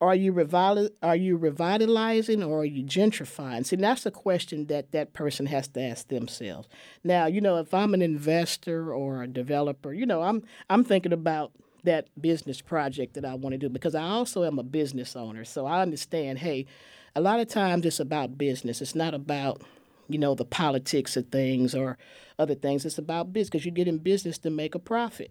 are 0.00 0.14
you 0.14 0.32
revital, 0.32 0.88
are 1.02 1.16
you 1.16 1.36
revitalizing 1.36 2.42
or 2.42 2.60
are 2.60 2.64
you 2.64 2.84
gentrifying? 2.84 3.66
See, 3.66 3.76
that's 3.76 4.06
a 4.06 4.10
question 4.10 4.66
that 4.66 4.92
that 4.92 5.12
person 5.12 5.46
has 5.46 5.68
to 5.68 5.82
ask 5.82 6.08
themselves. 6.08 6.68
Now, 7.04 7.26
you 7.26 7.40
know, 7.40 7.58
if 7.58 7.74
I'm 7.74 7.92
an 7.92 8.02
investor 8.02 8.94
or 8.94 9.22
a 9.22 9.28
developer, 9.28 9.92
you 9.92 10.06
know, 10.06 10.22
I'm 10.22 10.42
I'm 10.70 10.84
thinking 10.84 11.12
about 11.12 11.52
that 11.84 12.08
business 12.20 12.60
project 12.60 13.14
that 13.14 13.24
I 13.24 13.34
want 13.34 13.54
to 13.54 13.58
do 13.58 13.68
because 13.68 13.94
I 13.94 14.02
also 14.02 14.44
am 14.44 14.58
a 14.58 14.62
business 14.62 15.16
owner. 15.16 15.44
So 15.44 15.66
I 15.66 15.82
understand, 15.82 16.38
hey, 16.38 16.66
a 17.14 17.20
lot 17.20 17.40
of 17.40 17.48
times 17.48 17.84
it's 17.84 18.00
about 18.00 18.38
business. 18.38 18.80
It's 18.80 18.94
not 18.94 19.14
about 19.14 19.62
you 20.10 20.18
know, 20.18 20.34
the 20.34 20.44
politics 20.44 21.16
of 21.16 21.28
things 21.28 21.74
or 21.74 21.96
other 22.38 22.54
things. 22.54 22.84
It's 22.84 22.98
about 22.98 23.32
business 23.32 23.50
because 23.50 23.64
you 23.64 23.70
get 23.70 23.88
in 23.88 23.98
business 23.98 24.38
to 24.38 24.50
make 24.50 24.74
a 24.74 24.78
profit. 24.80 25.30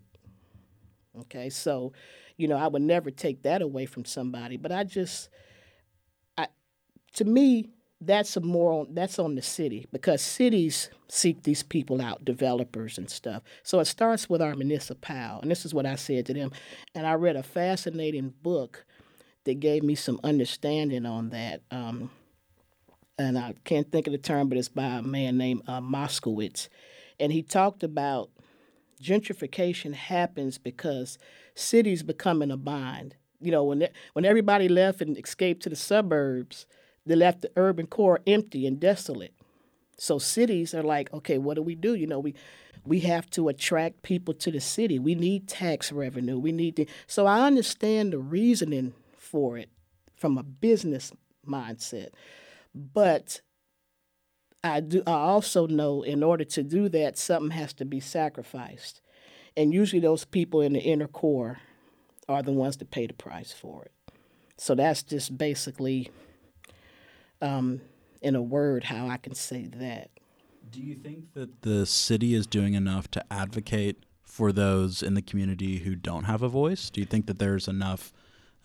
Okay, 1.21 1.49
so, 1.49 1.91
you 2.39 2.47
know, 2.47 2.55
I 2.55 2.67
would 2.67 2.81
never 2.81 3.11
take 3.11 3.43
that 3.43 3.61
away 3.61 3.85
from 3.85 4.05
somebody, 4.05 4.55
but 4.55 4.71
I 4.71 4.85
just, 4.85 5.27
I, 6.37 6.47
to 7.15 7.25
me, 7.25 7.69
that's 7.99 8.37
a 8.37 8.39
more 8.39 8.71
on, 8.71 8.93
that's 8.93 9.19
on 9.19 9.35
the 9.35 9.41
city 9.41 9.85
because 9.91 10.21
cities 10.21 10.89
seek 11.09 11.43
these 11.43 11.63
people 11.63 12.01
out, 12.01 12.23
developers 12.23 12.97
and 12.97 13.09
stuff. 13.09 13.43
So 13.63 13.81
it 13.81 13.85
starts 13.85 14.29
with 14.29 14.41
our 14.41 14.55
municipal, 14.55 15.39
and 15.41 15.51
this 15.51 15.65
is 15.65 15.73
what 15.73 15.85
I 15.85 15.95
said 15.95 16.25
to 16.27 16.33
them. 16.33 16.51
And 16.95 17.05
I 17.05 17.15
read 17.15 17.35
a 17.35 17.43
fascinating 17.43 18.33
book 18.41 18.85
that 19.43 19.59
gave 19.59 19.83
me 19.83 19.95
some 19.95 20.17
understanding 20.23 21.05
on 21.05 21.31
that. 21.31 21.61
Um, 21.71 22.09
and 23.17 23.37
I 23.37 23.53
can't 23.65 23.91
think 23.91 24.07
of 24.07 24.13
the 24.13 24.17
term, 24.17 24.47
but 24.47 24.57
it's 24.57 24.69
by 24.69 24.85
a 24.85 25.01
man 25.01 25.37
named 25.37 25.63
uh, 25.67 25.81
Moskowitz. 25.81 26.69
And 27.19 27.33
he 27.33 27.43
talked 27.43 27.83
about 27.83 28.29
gentrification 29.01 29.93
happens 29.93 30.57
because 30.57 31.17
cities 31.55 32.03
become 32.03 32.41
in 32.41 32.51
a 32.51 32.57
bind. 32.57 33.15
You 33.39 33.51
know, 33.51 33.63
when, 33.63 33.87
when 34.13 34.25
everybody 34.25 34.67
left 34.67 35.01
and 35.01 35.17
escaped 35.17 35.63
to 35.63 35.69
the 35.69 35.75
suburbs, 35.75 36.65
they 37.05 37.15
left 37.15 37.41
the 37.41 37.51
urban 37.55 37.87
core 37.87 38.19
empty 38.27 38.67
and 38.67 38.79
desolate. 38.79 39.33
So 39.97 40.17
cities 40.17 40.73
are 40.73 40.83
like, 40.83 41.13
okay, 41.13 41.37
what 41.37 41.55
do 41.55 41.61
we 41.61 41.75
do? 41.75 41.93
You 41.95 42.07
know, 42.07 42.19
we 42.19 42.35
we 42.85 43.01
have 43.01 43.29
to 43.31 43.49
attract 43.49 44.03
people 44.03 44.33
to 44.33 44.51
the 44.51 44.61
city. 44.61 44.99
We 44.99 45.13
need 45.13 45.47
tax 45.47 45.91
revenue. 45.91 46.39
We 46.39 46.51
need 46.51 46.77
to. 46.77 46.85
So 47.07 47.25
I 47.25 47.45
understand 47.45 48.13
the 48.13 48.19
reasoning 48.19 48.93
for 49.17 49.57
it 49.57 49.69
from 50.15 50.37
a 50.37 50.43
business 50.43 51.11
mindset. 51.47 52.09
But 52.73 53.41
I 54.63 54.81
do 54.81 55.03
I 55.07 55.11
also 55.11 55.67
know 55.67 56.01
in 56.01 56.23
order 56.23 56.43
to 56.43 56.63
do 56.63 56.89
that 56.89 57.17
something 57.17 57.51
has 57.51 57.73
to 57.73 57.85
be 57.85 57.99
sacrificed. 57.99 59.01
And 59.55 59.73
usually 59.73 59.99
those 59.99 60.25
people 60.25 60.61
in 60.61 60.73
the 60.73 60.79
inner 60.79 61.07
core 61.07 61.59
are 62.27 62.43
the 62.43 62.51
ones 62.51 62.77
that 62.77 62.91
pay 62.91 63.07
the 63.07 63.13
price 63.13 63.51
for 63.51 63.85
it. 63.85 63.91
So 64.57 64.75
that's 64.75 65.03
just 65.03 65.37
basically 65.37 66.11
um, 67.41 67.81
in 68.21 68.35
a 68.35 68.41
word 68.41 68.85
how 68.85 69.07
I 69.07 69.17
can 69.17 69.33
say 69.33 69.65
that. 69.75 70.09
Do 70.69 70.81
you 70.81 70.95
think 70.95 71.33
that 71.33 71.61
the 71.63 71.85
city 71.85 72.35
is 72.35 72.45
doing 72.45 72.73
enough 72.73 73.09
to 73.11 73.33
advocate 73.33 74.03
for 74.23 74.51
those 74.51 75.01
in 75.01 75.15
the 75.15 75.21
community 75.21 75.79
who 75.79 75.95
don't 75.95 76.25
have 76.25 76.43
a 76.43 76.49
voice? 76.49 76.89
Do 76.89 77.01
you 77.01 77.07
think 77.07 77.25
that 77.27 77.39
there's 77.39 77.67
enough? 77.67 78.13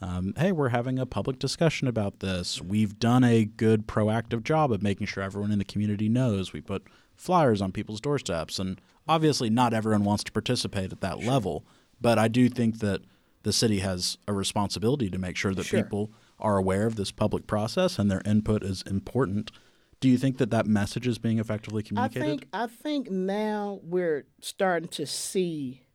Um, 0.04 0.34
hey, 0.36 0.52
we're 0.52 0.68
having 0.68 0.98
a 0.98 1.06
public 1.06 1.38
discussion 1.38 1.88
about 1.88 2.20
this. 2.20 2.60
We've 2.60 2.98
done 2.98 3.24
a 3.24 3.46
good 3.46 3.86
proactive 3.86 4.44
job 4.44 4.70
of 4.70 4.82
making 4.82 5.06
sure 5.06 5.22
everyone 5.22 5.50
in 5.50 5.58
the 5.58 5.64
community 5.64 6.10
knows. 6.10 6.52
We 6.52 6.60
put 6.60 6.86
flyers 7.14 7.62
on 7.62 7.72
people's 7.72 8.02
doorsteps, 8.02 8.58
and 8.58 8.78
obviously, 9.08 9.48
not 9.48 9.72
everyone 9.72 10.04
wants 10.04 10.22
to 10.24 10.32
participate 10.32 10.92
at 10.92 11.00
that 11.00 11.20
level. 11.24 11.64
But 12.02 12.18
I 12.18 12.28
do 12.28 12.50
think 12.50 12.80
that 12.80 13.00
the 13.44 13.52
city 13.52 13.78
has 13.78 14.18
a 14.28 14.34
responsibility 14.34 15.08
to 15.08 15.16
make 15.16 15.36
sure 15.36 15.54
that 15.54 15.64
Sure. 15.64 15.82
people 15.82 16.12
are 16.38 16.58
aware 16.58 16.86
of 16.86 16.96
this 16.96 17.10
public 17.10 17.46
process 17.46 17.98
and 17.98 18.10
their 18.10 18.20
input 18.26 18.62
is 18.62 18.82
important. 18.82 19.52
Do 20.00 20.10
you 20.10 20.18
think 20.18 20.36
that 20.36 20.50
that 20.50 20.66
message 20.66 21.06
is 21.06 21.16
being 21.16 21.38
effectively 21.38 21.82
communicated? 21.82 22.22
I 22.22 22.28
think 22.28 22.48
I 22.52 22.66
think 22.66 23.10
now 23.10 23.80
we're 23.82 24.26
starting 24.42 24.88
to 24.90 25.06
see, 25.06 25.86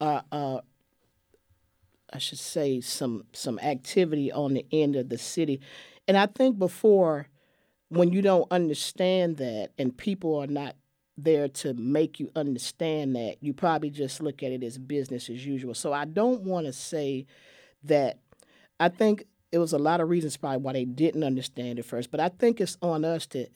uh, 0.00 0.20
uh, 0.30 0.60
I 2.12 2.18
should 2.18 2.38
say 2.38 2.80
some 2.80 3.24
some 3.32 3.58
activity 3.58 4.32
on 4.32 4.54
the 4.54 4.66
end 4.72 4.96
of 4.96 5.08
the 5.08 5.18
city, 5.18 5.60
and 6.08 6.16
I 6.16 6.26
think 6.26 6.58
before, 6.58 7.28
when 7.88 8.12
you 8.12 8.22
don't 8.22 8.50
understand 8.50 9.36
that 9.38 9.70
and 9.78 9.96
people 9.96 10.36
are 10.36 10.46
not 10.46 10.76
there 11.16 11.48
to 11.48 11.74
make 11.74 12.18
you 12.18 12.30
understand 12.34 13.14
that, 13.14 13.36
you 13.40 13.52
probably 13.52 13.90
just 13.90 14.22
look 14.22 14.42
at 14.42 14.52
it 14.52 14.62
as 14.62 14.78
business 14.78 15.28
as 15.28 15.44
usual. 15.44 15.74
So 15.74 15.92
I 15.92 16.04
don't 16.04 16.42
want 16.42 16.66
to 16.66 16.72
say 16.72 17.26
that. 17.84 18.18
I 18.78 18.88
think 18.88 19.24
it 19.52 19.58
was 19.58 19.72
a 19.72 19.78
lot 19.78 20.00
of 20.00 20.08
reasons 20.08 20.36
probably 20.36 20.58
why 20.58 20.72
they 20.72 20.84
didn't 20.84 21.24
understand 21.24 21.78
it 21.78 21.84
first, 21.84 22.10
but 22.10 22.20
I 22.20 22.28
think 22.28 22.60
it's 22.60 22.78
on 22.82 23.04
us 23.04 23.26
to 23.28 23.46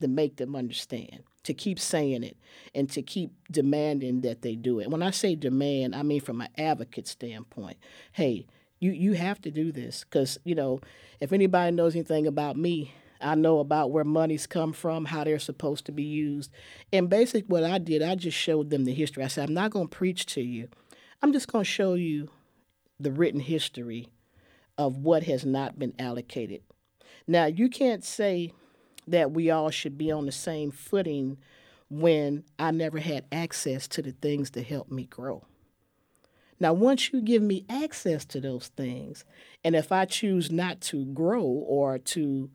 to 0.00 0.08
make 0.08 0.36
them 0.36 0.56
understand, 0.56 1.22
to 1.44 1.54
keep 1.54 1.78
saying 1.78 2.22
it, 2.22 2.36
and 2.74 2.90
to 2.90 3.02
keep 3.02 3.32
demanding 3.50 4.22
that 4.22 4.42
they 4.42 4.56
do 4.56 4.80
it. 4.80 4.90
When 4.90 5.02
I 5.02 5.10
say 5.10 5.34
demand, 5.34 5.94
I 5.94 6.02
mean 6.02 6.20
from 6.20 6.40
an 6.40 6.48
advocate 6.58 7.06
standpoint. 7.06 7.76
Hey, 8.12 8.46
you 8.80 8.92
you 8.92 9.12
have 9.12 9.40
to 9.42 9.50
do 9.50 9.72
this 9.72 10.04
because 10.04 10.38
you 10.44 10.54
know 10.54 10.80
if 11.20 11.32
anybody 11.32 11.74
knows 11.74 11.94
anything 11.94 12.26
about 12.26 12.56
me. 12.56 12.92
I 13.20 13.36
know 13.36 13.60
about 13.60 13.90
where 13.90 14.04
monies 14.04 14.46
come 14.46 14.74
from, 14.74 15.06
how 15.06 15.24
they're 15.24 15.38
supposed 15.38 15.86
to 15.86 15.92
be 15.92 16.02
used. 16.02 16.50
And 16.92 17.08
basically, 17.08 17.44
what 17.46 17.64
I 17.64 17.78
did, 17.78 18.02
I 18.02 18.16
just 18.16 18.36
showed 18.36 18.68
them 18.68 18.84
the 18.84 18.92
history. 18.92 19.24
I 19.24 19.28
said, 19.28 19.48
I'm 19.48 19.54
not 19.54 19.70
going 19.70 19.88
to 19.88 19.96
preach 19.96 20.26
to 20.34 20.42
you. 20.42 20.68
I'm 21.22 21.32
just 21.32 21.50
going 21.50 21.64
to 21.64 21.70
show 21.70 21.94
you 21.94 22.28
the 23.00 23.10
written 23.10 23.40
history 23.40 24.08
of 24.76 24.98
what 24.98 25.22
has 25.22 25.46
not 25.46 25.78
been 25.78 25.94
allocated. 25.98 26.60
Now, 27.26 27.46
you 27.46 27.70
can't 27.70 28.04
say 28.04 28.52
that 29.06 29.32
we 29.32 29.50
all 29.50 29.70
should 29.70 29.98
be 29.98 30.10
on 30.10 30.26
the 30.26 30.32
same 30.32 30.70
footing 30.70 31.38
when 31.90 32.44
I 32.58 32.70
never 32.70 32.98
had 32.98 33.24
access 33.30 33.86
to 33.88 34.02
the 34.02 34.12
things 34.12 34.50
that 34.50 34.66
helped 34.66 34.90
me 34.90 35.04
grow. 35.04 35.44
Now, 36.60 36.72
once 36.72 37.12
you 37.12 37.20
give 37.20 37.42
me 37.42 37.64
access 37.68 38.24
to 38.26 38.40
those 38.40 38.68
things, 38.68 39.24
and 39.64 39.74
if 39.74 39.92
I 39.92 40.04
choose 40.04 40.50
not 40.50 40.80
to 40.82 41.04
grow 41.06 41.42
or 41.42 41.98
to 41.98 42.50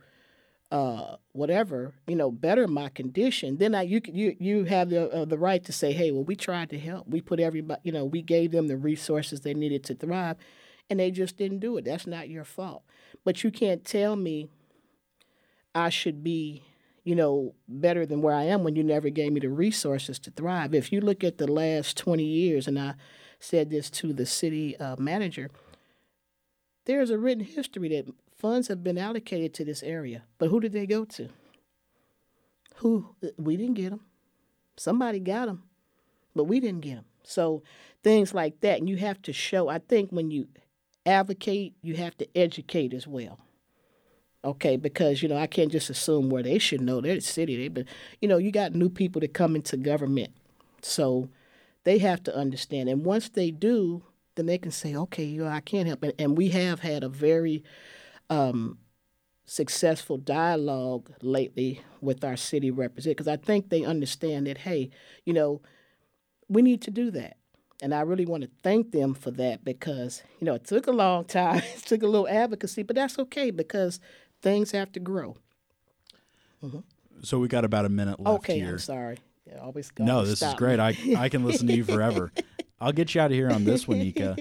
uh, 0.71 1.15
whatever, 1.31 1.93
you 2.07 2.15
know, 2.15 2.31
better 2.31 2.67
my 2.67 2.89
condition, 2.89 3.57
then 3.57 3.75
I, 3.75 3.83
you 3.83 4.01
you 4.05 4.35
you 4.39 4.63
have 4.65 4.89
the 4.89 5.11
uh, 5.11 5.25
the 5.25 5.37
right 5.37 5.63
to 5.65 5.71
say, 5.71 5.91
hey, 5.93 6.11
well, 6.11 6.23
we 6.23 6.35
tried 6.35 6.69
to 6.69 6.79
help. 6.79 7.07
We 7.07 7.21
put 7.21 7.39
everybody, 7.39 7.81
you 7.83 7.91
know, 7.91 8.05
we 8.05 8.21
gave 8.21 8.51
them 8.51 8.67
the 8.67 8.77
resources 8.77 9.41
they 9.41 9.53
needed 9.53 9.83
to 9.85 9.95
thrive, 9.95 10.37
and 10.89 10.99
they 10.99 11.11
just 11.11 11.37
didn't 11.37 11.59
do 11.59 11.75
it. 11.77 11.85
That's 11.85 12.07
not 12.07 12.29
your 12.29 12.45
fault. 12.45 12.83
But 13.23 13.43
you 13.43 13.51
can't 13.51 13.83
tell 13.83 14.15
me 14.15 14.47
I 15.79 15.89
should 15.89 16.23
be, 16.23 16.63
you 17.03 17.15
know, 17.15 17.55
better 17.67 18.05
than 18.05 18.21
where 18.21 18.35
I 18.35 18.43
am 18.43 18.63
when 18.63 18.75
you 18.75 18.83
never 18.83 19.09
gave 19.09 19.31
me 19.31 19.39
the 19.39 19.49
resources 19.49 20.19
to 20.19 20.31
thrive. 20.31 20.73
If 20.73 20.91
you 20.91 21.01
look 21.01 21.23
at 21.23 21.37
the 21.37 21.51
last 21.51 21.97
20 21.97 22.23
years, 22.23 22.67
and 22.67 22.77
I 22.77 22.95
said 23.39 23.69
this 23.69 23.89
to 23.91 24.13
the 24.13 24.25
city 24.25 24.77
uh, 24.77 24.95
manager, 24.97 25.49
there's 26.85 27.09
a 27.09 27.17
written 27.17 27.43
history 27.43 27.89
that 27.89 28.13
funds 28.37 28.67
have 28.67 28.83
been 28.83 28.97
allocated 28.97 29.53
to 29.55 29.65
this 29.65 29.83
area. 29.83 30.23
But 30.37 30.49
who 30.49 30.59
did 30.59 30.73
they 30.73 30.85
go 30.85 31.05
to? 31.05 31.29
Who? 32.77 33.15
We 33.37 33.57
didn't 33.57 33.75
get 33.75 33.91
them. 33.91 34.01
Somebody 34.77 35.19
got 35.19 35.47
them, 35.47 35.63
but 36.35 36.45
we 36.45 36.59
didn't 36.59 36.81
get 36.81 36.95
them. 36.95 37.05
So 37.23 37.63
things 38.03 38.33
like 38.33 38.61
that. 38.61 38.79
And 38.79 38.89
you 38.89 38.97
have 38.97 39.21
to 39.23 39.33
show, 39.33 39.67
I 39.67 39.79
think 39.79 40.11
when 40.11 40.31
you 40.31 40.47
advocate, 41.05 41.75
you 41.81 41.95
have 41.95 42.17
to 42.17 42.37
educate 42.37 42.93
as 42.93 43.05
well. 43.05 43.39
Okay, 44.43 44.77
because 44.77 45.21
you 45.21 45.27
know 45.27 45.37
I 45.37 45.47
can't 45.47 45.71
just 45.71 45.89
assume 45.89 46.29
where 46.29 46.43
they 46.43 46.59
should 46.59 46.81
know. 46.81 47.01
They're 47.01 47.15
the 47.15 47.21
city, 47.21 47.57
they 47.57 47.67
but 47.67 47.85
you 48.21 48.27
know 48.27 48.37
you 48.37 48.51
got 48.51 48.73
new 48.73 48.89
people 48.89 49.19
that 49.21 49.33
come 49.33 49.55
into 49.55 49.75
government, 49.75 50.31
so 50.81 51.29
they 51.83 51.97
have 51.97 52.23
to 52.23 52.35
understand. 52.35 52.87
And 52.87 53.03
once 53.03 53.29
they 53.29 53.51
do, 53.51 54.03
then 54.35 54.45
they 54.45 54.57
can 54.57 54.71
say, 54.71 54.95
okay, 54.95 55.25
you 55.25 55.43
know 55.43 55.49
I 55.49 55.59
can't 55.59 55.87
help 55.87 56.05
it. 56.05 56.15
And 56.17 56.37
we 56.37 56.49
have 56.49 56.79
had 56.79 57.03
a 57.03 57.09
very 57.09 57.65
um, 58.29 58.77
successful 59.45 60.15
dialogue 60.17 61.11
lately 61.21 61.81
with 61.99 62.23
our 62.23 62.37
city 62.37 62.71
representative 62.71 63.17
because 63.17 63.27
I 63.27 63.35
think 63.35 63.69
they 63.69 63.83
understand 63.83 64.47
that 64.47 64.59
hey, 64.59 64.89
you 65.25 65.33
know, 65.33 65.61
we 66.47 66.61
need 66.61 66.81
to 66.83 66.91
do 66.91 67.11
that. 67.11 67.35
And 67.81 67.93
I 67.93 68.01
really 68.01 68.25
want 68.25 68.43
to 68.43 68.49
thank 68.61 68.91
them 68.91 69.13
for 69.13 69.31
that 69.31 69.63
because, 69.63 70.21
you 70.39 70.45
know, 70.45 70.55
it 70.55 70.65
took 70.65 70.87
a 70.87 70.91
long 70.91 71.25
time. 71.25 71.57
it 71.75 71.83
took 71.85 72.03
a 72.03 72.07
little 72.07 72.27
advocacy, 72.27 72.83
but 72.83 72.95
that's 72.95 73.17
okay 73.19 73.51
because 73.51 73.99
things 74.41 74.71
have 74.71 74.91
to 74.93 74.99
grow. 74.99 75.37
so 77.21 77.39
we 77.39 77.47
got 77.47 77.65
about 77.65 77.85
a 77.85 77.89
minute 77.89 78.19
left 78.19 78.39
okay, 78.39 78.59
here. 78.59 78.71
I'm 78.71 78.79
sorry. 78.79 79.17
Yeah, 79.45 79.59
always 79.59 79.91
No, 79.97 80.25
this 80.25 80.41
is 80.41 80.53
great. 80.55 80.79
I 80.79 80.95
I 81.17 81.29
can 81.29 81.43
listen 81.43 81.67
to 81.67 81.75
you 81.75 81.83
forever. 81.95 82.31
I'll 82.79 82.91
get 82.91 83.13
you 83.15 83.21
out 83.21 83.31
of 83.31 83.35
here 83.37 83.49
on 83.49 83.63
this 83.65 83.87
one, 83.87 83.99
Nika. 83.99 84.37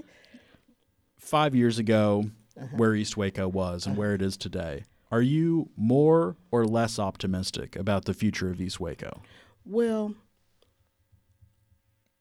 Five 1.18 1.54
years 1.54 1.78
ago, 1.78 2.30
Uh-huh. 2.56 2.66
where 2.76 2.94
East 2.94 3.16
Waco 3.16 3.48
was 3.48 3.86
and 3.86 3.96
where 3.96 4.14
it 4.14 4.22
is 4.22 4.36
today, 4.36 4.84
are 5.10 5.22
you 5.22 5.70
more 5.76 6.36
or 6.50 6.66
less 6.66 6.98
optimistic 6.98 7.76
about 7.76 8.04
the 8.04 8.14
future 8.14 8.50
of 8.50 8.60
East 8.60 8.80
Waco? 8.80 9.22
Well, 9.64 10.14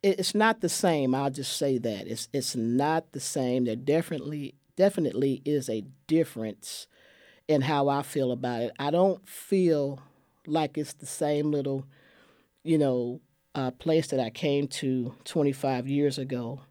it's 0.04 0.36
not 0.36 0.62
the 0.62 0.70
same. 0.70 1.14
I'll 1.16 1.30
just 1.32 1.58
say 1.58 1.78
that 1.80 2.08
it's 2.08 2.28
it's 2.34 2.56
not 2.56 3.12
the 3.12 3.20
same. 3.20 3.66
There 3.66 3.76
definitely 3.76 4.56
definitely 4.76 5.42
is 5.46 5.70
a 5.70 5.84
difference 6.08 6.88
in 7.48 7.62
how 7.62 7.88
I 7.88 8.02
feel 8.02 8.32
about 8.32 8.62
it. 8.62 8.72
I 8.78 8.92
don't 8.92 9.28
feel 9.28 10.02
like 10.46 10.78
it's 10.78 10.94
the 10.94 11.06
same 11.06 11.52
little, 11.52 11.86
you 12.64 12.78
know, 12.78 13.22
uh, 13.56 13.72
place 13.72 14.08
that 14.08 14.20
I 14.20 14.30
came 14.30 14.68
to 14.68 15.16
25 15.26 15.88
years 15.88 16.18
ago. 16.18 16.62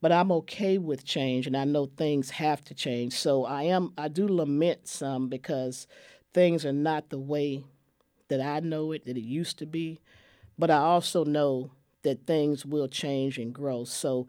But 0.00 0.12
I'm 0.12 0.32
okay 0.32 0.76
with 0.76 1.04
change, 1.04 1.46
and 1.46 1.56
I 1.56 1.64
know 1.64 1.86
things 1.86 2.30
have 2.30 2.62
to 2.64 2.74
change. 2.74 3.14
So 3.14 3.44
I 3.44 3.62
am. 3.64 3.92
I 3.96 4.08
do 4.08 4.28
lament 4.28 4.86
some 4.86 5.28
because 5.28 5.86
things 6.34 6.66
are 6.66 6.72
not 6.72 7.08
the 7.08 7.18
way 7.18 7.64
that 8.28 8.40
I 8.40 8.60
know 8.60 8.92
it 8.92 9.06
that 9.06 9.16
it 9.16 9.22
used 9.22 9.58
to 9.58 9.66
be. 9.66 10.00
But 10.58 10.70
I 10.70 10.78
also 10.78 11.24
know 11.24 11.70
that 12.02 12.26
things 12.26 12.66
will 12.66 12.88
change 12.88 13.38
and 13.38 13.54
grow. 13.54 13.84
So 13.84 14.26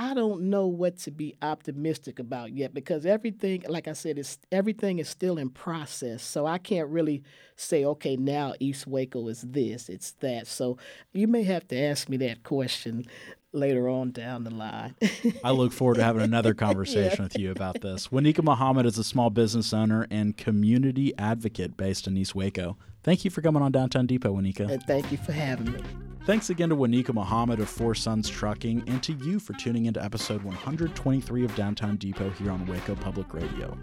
I 0.00 0.14
don't 0.14 0.42
know 0.42 0.68
what 0.68 0.96
to 0.98 1.10
be 1.10 1.34
optimistic 1.42 2.20
about 2.20 2.52
yet 2.52 2.72
because 2.72 3.04
everything, 3.04 3.64
like 3.68 3.88
I 3.88 3.94
said, 3.94 4.16
is 4.16 4.38
everything 4.52 5.00
is 5.00 5.08
still 5.08 5.38
in 5.38 5.50
process. 5.50 6.22
So 6.22 6.46
I 6.46 6.58
can't 6.58 6.88
really 6.88 7.24
say, 7.56 7.84
okay, 7.84 8.16
now 8.16 8.54
East 8.60 8.86
Waco 8.86 9.26
is 9.26 9.42
this, 9.42 9.88
it's 9.88 10.12
that. 10.20 10.46
So 10.46 10.78
you 11.12 11.26
may 11.26 11.42
have 11.42 11.66
to 11.68 11.76
ask 11.76 12.08
me 12.08 12.16
that 12.18 12.44
question 12.44 13.06
later 13.52 13.88
on 13.88 14.12
down 14.12 14.44
the 14.44 14.54
line. 14.54 14.94
I 15.42 15.50
look 15.50 15.72
forward 15.72 15.96
to 15.96 16.04
having 16.04 16.22
another 16.22 16.54
conversation 16.54 17.24
with 17.24 17.36
you 17.36 17.50
about 17.50 17.80
this. 17.80 18.06
Wanika 18.08 18.44
Muhammad 18.44 18.86
is 18.86 18.98
a 18.98 19.04
small 19.04 19.30
business 19.30 19.72
owner 19.72 20.06
and 20.12 20.36
community 20.36 21.12
advocate 21.18 21.76
based 21.76 22.06
in 22.06 22.16
East 22.16 22.36
Waco. 22.36 22.76
Thank 23.08 23.24
you 23.24 23.30
for 23.30 23.40
coming 23.40 23.62
on 23.62 23.72
Downtown 23.72 24.04
Depot, 24.04 24.34
Wanika. 24.34 24.70
and 24.70 24.82
thank 24.82 25.10
you 25.10 25.16
for 25.16 25.32
having 25.32 25.72
me. 25.72 25.80
Thanks 26.26 26.50
again 26.50 26.68
to 26.68 26.76
Wanika 26.76 27.14
Muhammad 27.14 27.58
of 27.58 27.66
Four 27.66 27.94
Sons 27.94 28.28
Trucking 28.28 28.84
and 28.86 29.02
to 29.02 29.14
you 29.14 29.40
for 29.40 29.54
tuning 29.54 29.86
into 29.86 30.04
episode 30.04 30.42
123 30.42 31.42
of 31.42 31.54
Downtown 31.54 31.96
Depot 31.96 32.28
here 32.28 32.50
on 32.50 32.66
Waco 32.66 32.94
Public 32.96 33.32
Radio. 33.32 33.74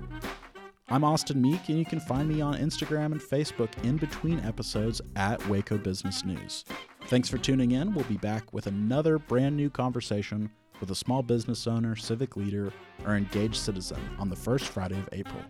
I'm 0.90 1.04
Austin 1.04 1.42
Meek, 1.42 1.70
and 1.70 1.80
you 1.80 1.86
can 1.86 2.00
find 2.02 2.30
me 2.30 2.40
on 2.40 2.60
Instagram 2.60 3.14
and 3.14 3.20
Facebook 3.20 3.72
in 3.84 3.98
between 3.98 4.42
episodes 4.42 5.02
at 5.16 5.44
Waco 5.50 5.80
Business 5.80 6.24
News. 6.24 6.64
Thanks 7.08 7.28
for 7.28 7.40
tuning 7.40 7.72
in. 7.72 7.96
We'll 7.96 8.06
be 8.06 8.18
back 8.18 8.54
with 8.54 8.68
another 8.68 9.18
brand 9.18 9.58
new 9.58 9.72
conversation 9.72 10.52
with 10.80 10.92
a 10.92 10.96
small 10.96 11.24
business 11.24 11.66
owner, 11.66 11.96
civic 11.96 12.38
leader, 12.38 12.72
or 13.08 13.16
engaged 13.16 13.56
citizen 13.56 13.98
on 14.20 14.30
the 14.30 14.36
first 14.36 14.68
Friday 14.68 15.00
of 15.00 15.10
April. 15.14 15.42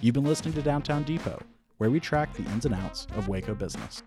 You've 0.00 0.14
been 0.14 0.22
listening 0.22 0.54
to 0.54 0.62
Downtown 0.62 1.02
Depot, 1.02 1.42
where 1.78 1.90
we 1.90 2.00
track 2.00 2.32
the 2.34 2.44
ins 2.52 2.64
and 2.64 2.74
outs 2.74 3.06
of 3.16 3.28
Waco 3.28 3.54
business. 3.54 4.02